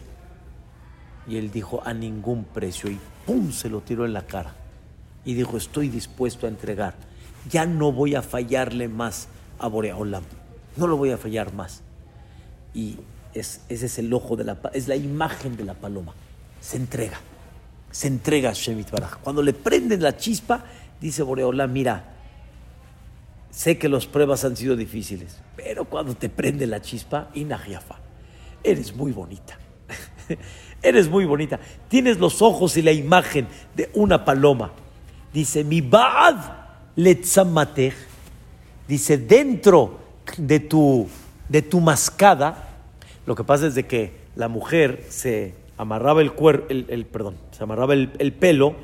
Y 1.26 1.36
él 1.36 1.50
dijo, 1.50 1.82
a 1.84 1.92
ningún 1.94 2.44
precio. 2.44 2.90
¡Pum! 3.26 3.52
se 3.52 3.68
lo 3.68 3.80
tiró 3.80 4.06
en 4.06 4.12
la 4.12 4.26
cara. 4.26 4.54
Y 5.24 5.34
dijo, 5.34 5.56
estoy 5.56 5.88
dispuesto 5.88 6.46
a 6.46 6.48
entregar. 6.48 6.94
Ya 7.50 7.66
no 7.66 7.92
voy 7.92 8.14
a 8.14 8.22
fallarle 8.22 8.88
más 8.88 9.28
a 9.58 9.66
Boreolam. 9.68 10.24
No 10.76 10.86
lo 10.86 10.96
voy 10.96 11.10
a 11.10 11.18
fallar 11.18 11.52
más. 11.52 11.82
Y 12.72 12.96
ese 13.34 13.60
es 13.68 13.98
el 13.98 14.12
ojo 14.12 14.36
de 14.36 14.44
la 14.44 14.58
es 14.72 14.88
la 14.88 14.96
imagen 14.96 15.56
de 15.56 15.64
la 15.64 15.74
paloma. 15.74 16.14
Se 16.60 16.76
entrega 16.76 17.18
se 17.96 18.08
entrega 18.08 18.50
a 18.50 18.52
Shemit 18.52 18.90
Baraj. 18.90 19.20
Cuando 19.22 19.42
le 19.42 19.54
prenden 19.54 20.02
la 20.02 20.18
chispa, 20.18 20.62
dice 21.00 21.22
Boreola, 21.22 21.66
mira, 21.66 22.04
sé 23.50 23.78
que 23.78 23.88
las 23.88 24.04
pruebas 24.06 24.44
han 24.44 24.54
sido 24.54 24.76
difíciles, 24.76 25.38
pero 25.56 25.86
cuando 25.86 26.14
te 26.14 26.28
prende 26.28 26.66
la 26.66 26.82
chispa, 26.82 27.30
inajiafa, 27.32 27.96
eres 28.62 28.94
muy 28.94 29.12
bonita. 29.12 29.56
eres 30.82 31.08
muy 31.08 31.24
bonita. 31.24 31.58
Tienes 31.88 32.18
los 32.18 32.42
ojos 32.42 32.76
y 32.76 32.82
la 32.82 32.92
imagen 32.92 33.46
de 33.74 33.90
una 33.94 34.24
paloma. 34.24 34.72
Dice, 35.32 35.64
mi 35.64 35.80
ba'ad 35.80 36.36
letzamatej. 36.96 37.94
Dice, 38.88 39.18
dentro 39.18 39.98
de 40.36 40.60
tu, 40.60 41.08
de 41.48 41.62
tu 41.62 41.80
mascada, 41.80 42.68
lo 43.26 43.34
que 43.34 43.44
pasa 43.44 43.66
es 43.66 43.74
de 43.74 43.86
que 43.86 44.12
la 44.36 44.48
mujer 44.48 45.04
se 45.08 45.54
amarraba 45.76 46.20
el 46.22 46.32
cuerpo, 46.32 46.66
el, 46.70 46.86
el- 46.88 47.06
perdón, 47.06 47.36
se 47.50 47.62
amarraba 47.64 47.94
el, 47.94 48.10
el 48.18 48.32
pelo, 48.32 48.76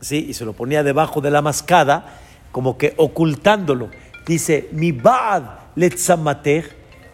¿sí? 0.00 0.26
Y 0.28 0.34
se 0.34 0.44
lo 0.44 0.52
ponía 0.52 0.82
debajo 0.82 1.20
de 1.20 1.30
la 1.30 1.40
mascada, 1.42 2.18
como 2.52 2.76
que 2.78 2.94
ocultándolo. 2.96 3.90
Dice, 4.26 4.68
mi 4.72 4.92
ba'ad 4.92 5.42
letzamatej, 5.76 6.64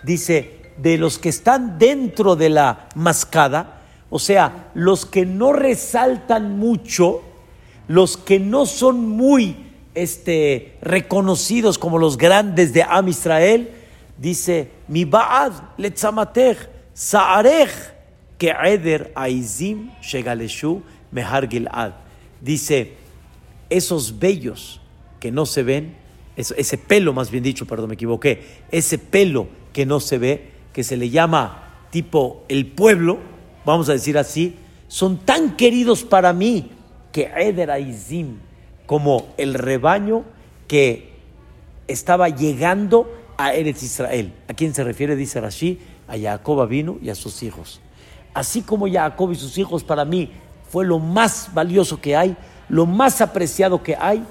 dice, 0.03 0.60
de 0.83 0.99
los 0.99 1.19
que 1.19 1.29
están 1.29 1.79
dentro 1.79 2.37
de 2.37 2.51
la 2.51 2.89
mascada, 2.95 3.83
o 4.09 4.19
sea, 4.19 4.71
los 4.75 5.07
que 5.07 5.27
no 5.27 5.53
resaltan 5.53 6.59
mucho, 6.59 7.23
los 7.89 8.17
que 8.17 8.41
no 8.41 8.67
son 8.67 9.09
muy 9.09 9.57
este, 9.95 10.77
reconocidos 10.83 11.79
como 11.79 11.99
los 11.99 12.17
grandes 12.17 12.73
de 12.73 12.83
Am 12.83 13.09
Israel, 13.09 13.71
dice, 14.19 14.71
mi 14.89 15.05
ba'ad 15.05 15.53
letzamatej, 15.77 16.57
sa'arej, 16.95 17.71
que 18.39 18.55
eder 18.65 19.13
aizim 19.15 19.91
shegaleshu 20.01 20.83
mehar 21.13 21.49
gilad. 21.49 21.93
Dice, 22.41 22.95
esos 23.69 24.19
bellos 24.19 24.81
que 25.21 25.31
no 25.31 25.45
se 25.45 25.63
ven, 25.63 25.95
ese 26.37 26.79
pelo 26.79 27.13
más 27.13 27.31
bien 27.31 27.45
dicho, 27.45 27.67
perdón, 27.67 27.89
me 27.89 27.95
equivoqué, 27.95 28.43
ese 28.71 28.97
pelo 28.99 29.49
que 29.73 29.85
no 29.85 30.01
se 30.01 30.19
ve, 30.19 30.60
que 30.73 30.85
se 30.85 30.97
le 30.97 31.11
llama 31.11 31.87
tipo 31.91 32.45
el 32.49 32.67
pueblo, 32.67 33.19
vamos 33.65 33.89
a 33.89 33.93
decir 33.93 34.17
así, 34.19 34.57
son 34.89 35.19
tan 35.19 35.57
queridos 35.57 36.05
para 36.05 36.33
mí 36.33 36.71
que 37.13 37.31
Eder 37.37 37.71
Aizim, 37.71 38.39
como 38.87 39.29
el 39.37 39.55
rebaño 39.55 40.25
que 40.67 41.13
estaba 41.89 42.29
llegando 42.29 43.11
a 43.37 43.55
Eretz 43.55 43.83
Israel. 43.83 44.33
¿A 44.49 44.55
quién 44.55 44.75
se 44.75 44.85
refiere? 44.85 45.17
Dice 45.17 45.41
Rashi, 45.41 45.81
a 46.07 46.19
Jacob 46.19 46.69
vino 46.69 46.99
y 47.03 47.11
a 47.11 47.15
sus 47.15 47.43
hijos. 47.43 47.81
Así 48.35 48.63
como 48.63 48.91
Jacob 48.91 49.33
y 49.33 49.37
sus 49.37 49.59
hijos 49.59 49.83
para 49.83 50.05
mí 50.05 50.31
fue 50.69 50.85
lo 50.85 50.99
más 50.99 51.51
valioso 51.53 52.01
que 52.01 52.17
hay, 52.17 52.37
lo 52.69 52.87
más 52.87 53.21
apreciado 53.21 53.83
que 53.83 53.97
hay, 53.97 54.25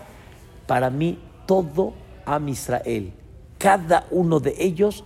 para 0.68 0.90
mí 0.90 1.20
todo 1.46 1.94
Am 2.26 2.48
Israel, 2.48 3.12
cada 3.58 4.06
uno 4.12 4.40
de 4.40 4.56
ellos 4.60 5.04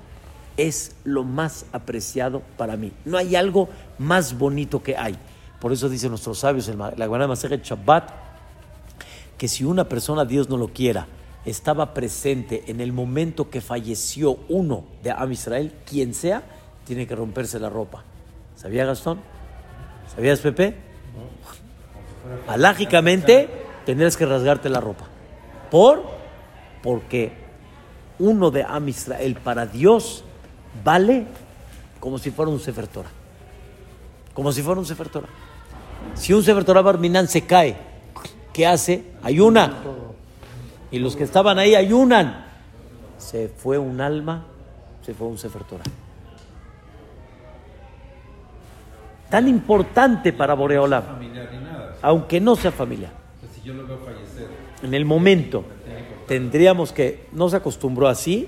es 0.58 0.96
lo 1.04 1.24
más 1.24 1.66
apreciado 1.72 2.42
para 2.58 2.78
mí. 2.78 2.92
No 3.06 3.18
hay 3.18 3.36
algo 3.36 3.70
más 3.98 4.38
bonito 4.38 4.84
que 4.84 4.98
hay. 4.98 5.16
Por 5.60 5.72
eso 5.72 5.90
dicen 5.90 6.10
nuestros 6.10 6.40
sabios 6.40 6.68
en 6.68 6.78
la 6.78 6.92
Gemara 6.98 7.28
Masechet 7.28 7.64
Shabbat 7.64 8.10
que 9.38 9.48
si 9.48 9.64
una 9.64 9.90
persona, 9.90 10.26
Dios 10.26 10.50
no 10.50 10.58
lo 10.58 10.70
quiera, 10.70 11.08
estaba 11.46 11.94
presente 11.94 12.64
en 12.68 12.80
el 12.80 12.94
momento 12.94 13.50
que 13.50 13.62
falleció 13.62 14.40
uno 14.50 14.86
de 15.02 15.12
Am 15.12 15.32
Israel, 15.32 15.74
quien 15.86 16.14
sea, 16.14 16.44
tiene 16.86 17.08
que 17.08 17.16
romperse 17.16 17.60
la 17.60 17.70
ropa. 17.70 18.04
¿Sabía 18.56 18.86
Gastón? 18.86 19.20
¿Sabías 20.16 20.40
Pepe? 20.40 20.76
Alágicamente 22.48 23.50
tendrías 23.86 24.16
que 24.16 24.26
rasgarte 24.26 24.70
la 24.70 24.80
ropa. 24.80 25.06
¿Por? 25.70 26.04
Porque 26.82 27.34
uno 28.20 28.52
de 28.52 28.64
Am 28.64 28.88
Israel 28.88 29.38
para 29.44 29.66
Dios 29.66 30.24
vale 30.84 31.26
como 32.00 32.18
si 32.18 32.32
fuera 32.32 32.52
un 32.52 32.60
Sefer 32.60 32.88
Torah. 32.88 33.10
Como 34.34 34.52
si 34.52 34.62
fuera 34.62 34.80
un 34.80 34.86
Sefer 34.86 35.10
Torah. 35.10 35.30
Si 36.16 36.34
un 36.34 36.44
Sefer 36.44 36.64
Torah 36.64 36.82
Barminan 36.82 37.28
se 37.28 37.46
cae, 37.46 37.76
¿qué 38.52 38.68
hace? 38.68 39.06
Ayuna. 39.22 39.74
Y 40.92 41.00
los 41.00 41.16
que 41.16 41.24
estaban 41.24 41.60
ahí 41.60 41.76
ayunan. 41.76 42.46
Se 43.18 43.48
fue 43.48 43.78
un 43.78 44.02
alma, 44.02 44.46
se 45.02 45.14
fue 45.14 45.28
un 45.28 45.38
Sefer 45.38 45.64
Torah. 45.64 45.84
Tan 49.30 49.48
importante 49.48 50.34
para 50.34 50.54
Boreolam, 50.54 51.04
aunque 52.02 52.40
no 52.40 52.56
sea 52.56 52.72
familiar. 52.72 53.12
En 54.84 54.94
el 54.94 55.06
momento 55.06 55.64
tendríamos 56.28 56.92
que, 56.92 57.28
no 57.32 57.50
se 57.50 57.56
acostumbró 57.56 58.08
así, 58.08 58.48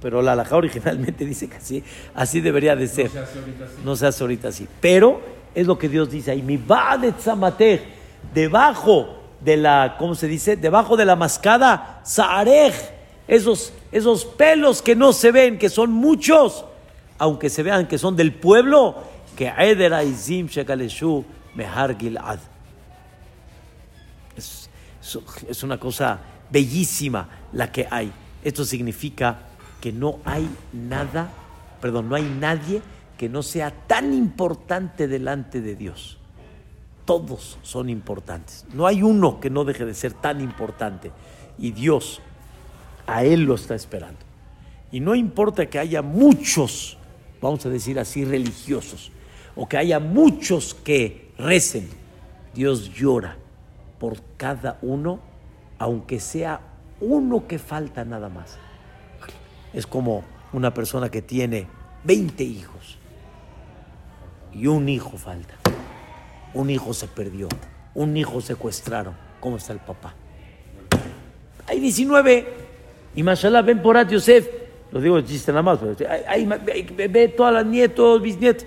pero 0.00 0.22
la 0.22 0.32
alhaja 0.32 0.56
originalmente 0.56 1.24
dice 1.26 1.48
que 1.48 1.56
así, 1.56 1.84
así 2.14 2.40
debería 2.40 2.76
de 2.76 2.86
ser. 2.86 3.10
se 3.10 3.18
hace 3.18 3.38
ahorita 3.38 3.64
así. 3.64 3.74
No 3.84 3.96
se 3.96 4.06
hace 4.06 4.22
ahorita 4.24 4.48
así. 4.48 4.68
Pero 4.80 5.20
es 5.54 5.66
lo 5.66 5.78
que 5.78 5.88
Dios 5.88 6.10
dice 6.10 6.30
ahí. 6.30 6.42
Mi 6.42 6.56
de 6.56 7.12
tzamatej, 7.12 7.80
debajo 8.34 9.16
de 9.40 9.56
la, 9.56 9.96
¿cómo 9.98 10.14
se 10.14 10.28
dice? 10.28 10.56
Debajo 10.56 10.96
de 10.96 11.04
la 11.04 11.16
mascada, 11.16 12.00
saarej, 12.04 12.74
esos, 13.26 13.72
esos 13.92 14.24
pelos 14.24 14.82
que 14.82 14.94
no 14.94 15.12
se 15.12 15.32
ven, 15.32 15.58
que 15.58 15.68
son 15.68 15.92
muchos, 15.92 16.64
aunque 17.18 17.50
se 17.50 17.62
vean 17.62 17.86
que 17.86 17.98
son 17.98 18.16
del 18.16 18.34
pueblo, 18.34 18.96
que 19.36 19.52
Eder 19.58 19.94
Aizim 19.94 20.46
Shekaleshu 20.46 21.24
Mehar 21.54 21.96
Gilad. 21.98 22.38
Es 24.36 25.62
una 25.62 25.78
cosa 25.78 26.20
bellísima 26.50 27.28
la 27.52 27.72
que 27.72 27.86
hay. 27.90 28.12
Esto 28.42 28.64
significa 28.64 29.49
que 29.80 29.92
no 29.92 30.18
hay 30.24 30.48
nada, 30.72 31.30
perdón, 31.80 32.08
no 32.08 32.16
hay 32.16 32.24
nadie 32.24 32.82
que 33.18 33.28
no 33.28 33.42
sea 33.42 33.70
tan 33.86 34.14
importante 34.14 35.08
delante 35.08 35.60
de 35.60 35.76
Dios. 35.76 36.18
Todos 37.04 37.58
son 37.62 37.88
importantes. 37.90 38.64
No 38.72 38.86
hay 38.86 39.02
uno 39.02 39.40
que 39.40 39.50
no 39.50 39.64
deje 39.64 39.84
de 39.84 39.94
ser 39.94 40.12
tan 40.12 40.40
importante. 40.40 41.10
Y 41.58 41.72
Dios 41.72 42.20
a 43.06 43.24
Él 43.24 43.42
lo 43.42 43.56
está 43.56 43.74
esperando. 43.74 44.20
Y 44.92 45.00
no 45.00 45.14
importa 45.14 45.66
que 45.66 45.78
haya 45.78 46.02
muchos, 46.02 46.96
vamos 47.40 47.64
a 47.66 47.68
decir 47.68 47.98
así, 47.98 48.24
religiosos, 48.24 49.12
o 49.56 49.68
que 49.68 49.76
haya 49.76 49.98
muchos 49.98 50.74
que 50.74 51.32
recen, 51.38 51.88
Dios 52.54 52.92
llora 52.94 53.36
por 53.98 54.16
cada 54.36 54.78
uno, 54.82 55.20
aunque 55.78 56.20
sea 56.20 56.60
uno 57.00 57.46
que 57.46 57.58
falta 57.58 58.04
nada 58.04 58.28
más. 58.28 58.58
Es 59.72 59.86
como 59.86 60.24
una 60.52 60.72
persona 60.74 61.10
que 61.10 61.22
tiene 61.22 61.66
20 62.04 62.42
hijos 62.44 62.98
y 64.52 64.66
un 64.66 64.88
hijo 64.88 65.16
falta. 65.16 65.54
Un 66.54 66.70
hijo 66.70 66.92
se 66.92 67.06
perdió, 67.06 67.48
un 67.94 68.16
hijo 68.16 68.40
secuestraron. 68.40 69.14
¿Cómo 69.40 69.56
está 69.56 69.72
el 69.72 69.78
papá? 69.78 70.14
Hay 71.68 71.78
19. 71.80 72.52
Y 73.14 73.22
mashallah, 73.22 73.62
ven 73.62 73.80
por 73.82 73.96
Yosef. 74.08 74.48
Lo 74.90 75.00
digo 75.00 75.20
chiste 75.20 75.52
nada 75.52 75.62
más. 75.62 75.78
Pero 75.78 76.10
hay- 76.10 76.44
hay- 76.48 76.82
ve 77.08 77.28
todas 77.28 77.54
las 77.54 77.66
nietos, 77.66 78.20
bisnietos. 78.20 78.66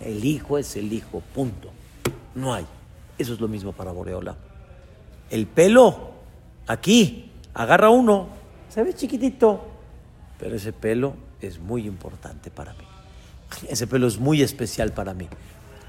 El 0.00 0.24
hijo 0.24 0.56
es 0.58 0.76
el 0.76 0.92
hijo, 0.92 1.22
punto. 1.34 1.70
No 2.34 2.54
hay. 2.54 2.66
Eso 3.18 3.34
es 3.34 3.40
lo 3.40 3.48
mismo 3.48 3.72
para 3.72 3.92
Boreola. 3.92 4.36
El 5.30 5.46
pelo, 5.46 6.10
aquí, 6.66 7.25
agarra 7.56 7.88
uno, 7.88 8.28
se 8.68 8.82
ve 8.82 8.92
chiquitito, 8.92 9.66
pero 10.38 10.56
ese 10.56 10.74
pelo 10.74 11.14
es 11.40 11.58
muy 11.58 11.86
importante 11.86 12.50
para 12.50 12.74
mí. 12.74 12.84
Ese 13.68 13.86
pelo 13.86 14.06
es 14.06 14.18
muy 14.18 14.42
especial 14.42 14.92
para 14.92 15.14
mí. 15.14 15.26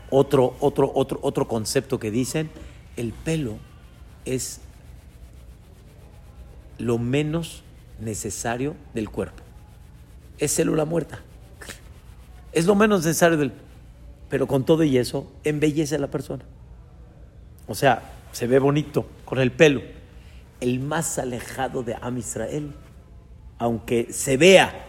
Otro, 0.09 0.55
otro, 0.61 0.89
otro, 0.95 1.19
otro 1.21 1.47
concepto 1.49 1.99
que 1.99 2.09
dicen, 2.09 2.49
el 2.95 3.11
pelo 3.11 3.57
es 4.23 4.61
lo 6.77 6.97
menos 6.97 7.63
necesario 7.99 8.75
del 8.93 9.09
cuerpo. 9.09 9.43
Es 10.37 10.55
célula 10.55 10.85
muerta. 10.85 11.19
Es 12.53 12.65
lo 12.65 12.75
menos 12.75 13.05
necesario 13.05 13.37
del... 13.37 13.51
Pero 14.29 14.47
con 14.47 14.65
todo 14.65 14.83
y 14.83 14.97
eso, 14.97 15.29
embellece 15.43 15.95
a 15.95 15.99
la 15.99 16.07
persona. 16.07 16.45
O 17.67 17.75
sea, 17.75 18.03
se 18.31 18.47
ve 18.47 18.59
bonito 18.59 19.05
con 19.25 19.39
el 19.39 19.51
pelo. 19.51 19.96
El 20.59 20.79
más 20.79 21.19
alejado 21.19 21.83
de 21.83 21.95
Am 22.01 22.17
Israel, 22.17 22.73
aunque 23.59 24.11
se 24.11 24.37
vea, 24.37 24.85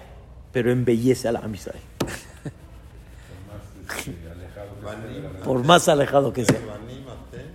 pero 0.53 0.71
embellece 0.71 1.29
a 1.29 1.33
la 1.33 1.41
Am 1.41 1.55
Israel. 1.55 1.83
Por 5.45 5.65
más 5.65 5.89
alejado 5.89 6.33
que 6.33 6.45
sea. 6.45 6.61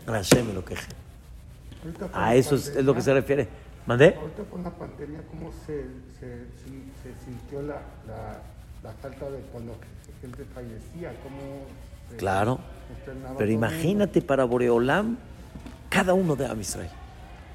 Hashem 0.08 0.54
lo 0.54 0.65
queje. 0.65 0.88
A 2.13 2.36
eso 2.36 2.56
es, 2.56 2.67
es 2.67 2.84
lo 2.84 2.93
que 2.93 3.02
se 3.02 3.13
refiere. 3.13 3.47
¿Mandé? 3.86 4.15
Ahorita 4.15 4.43
con 4.49 4.63
la 4.63 4.69
pandemia, 4.69 5.19
¿cómo 5.30 5.52
se, 5.65 5.84
se, 6.19 6.45
sin- 6.63 6.91
se 7.04 7.26
sintió 7.26 7.62
la, 7.62 7.82
la, 8.08 8.39
la 8.82 8.91
falta 9.02 9.30
de 9.30 9.39
cuando 9.52 9.76
gente 10.21 10.45
fallecía? 10.54 11.13
¿Cómo 11.21 11.65
se 12.10 12.15
Claro. 12.15 12.60
Pero 13.38 13.52
imagínate 13.52 14.21
para 14.21 14.45
Boreolam, 14.45 15.17
cada 15.89 16.13
uno 16.13 16.36
de 16.36 16.45
Am 16.45 16.60
Israel. 16.62 16.89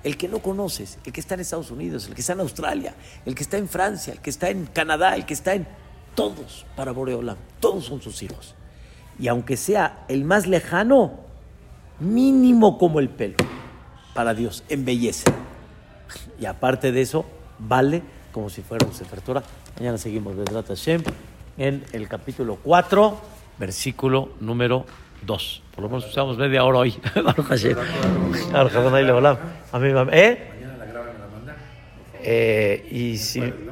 El 0.05 0.17
que 0.17 0.29
no 0.29 0.39
conoces, 0.41 0.99
el 1.05 1.13
que 1.13 1.21
está 1.21 1.35
en 1.35 1.41
Estados 1.41 1.71
Unidos, 1.71 2.07
el 2.07 2.15
que 2.15 2.21
está 2.21 2.33
en 2.33 2.41
Australia, 2.41 2.95
el 3.25 3.35
que 3.35 3.43
está 3.43 3.59
en 3.59 3.69
Francia, 3.69 4.13
el 4.13 4.21
que 4.21 4.31
está 4.31 4.51
en 4.51 4.67
Canadá, 4.67 5.17
el 5.17 5.27
que 5.27 5.35
está 5.35 5.55
en... 5.55 5.67
Todos 6.15 6.67
para 6.75 6.91
Boreolam, 6.91 7.37
todos 7.61 7.85
son 7.85 8.03
sus 8.03 8.23
hijos. 8.25 8.57
Y 9.21 9.29
aunque 9.29 9.57
sea 9.57 10.05
el 10.09 10.25
más 10.25 10.49
lejano, 10.49 11.21
mínimo 12.01 12.77
como 12.77 12.99
el 12.99 13.09
pelo, 13.09 13.37
para 14.15 14.35
Dios, 14.35 14.65
embellece. 14.69 15.31
Y 16.41 16.47
aparte 16.47 16.91
de 16.91 17.03
eso, 17.03 17.25
vale 17.59 18.03
como 18.33 18.51
si 18.51 18.63
fuera 18.63 18.87
un 18.87 18.93
Sefer. 18.93 19.21
Mañana 19.77 19.99
seguimos, 19.99 20.35
Hashem, 20.67 21.03
en 21.57 21.85
el 21.93 22.09
capítulo 22.09 22.59
4, 22.65 23.21
versículo 23.59 24.31
número 24.41 24.87
2. 25.23 25.63
Por 25.79 25.85
lo 25.85 25.91
menos 25.91 26.09
usamos 26.09 26.37
media 26.37 26.64
hora 26.64 26.81
hoy. 26.81 26.91
¿Eh? 30.12 30.49
Mañana 30.59 30.77
la 30.77 30.87
graban 30.87 31.11
en 31.14 31.21
la 31.21 31.27
manda. 31.29 31.57
Eh, 32.21 32.88
y 32.91 33.17
si 33.17 33.41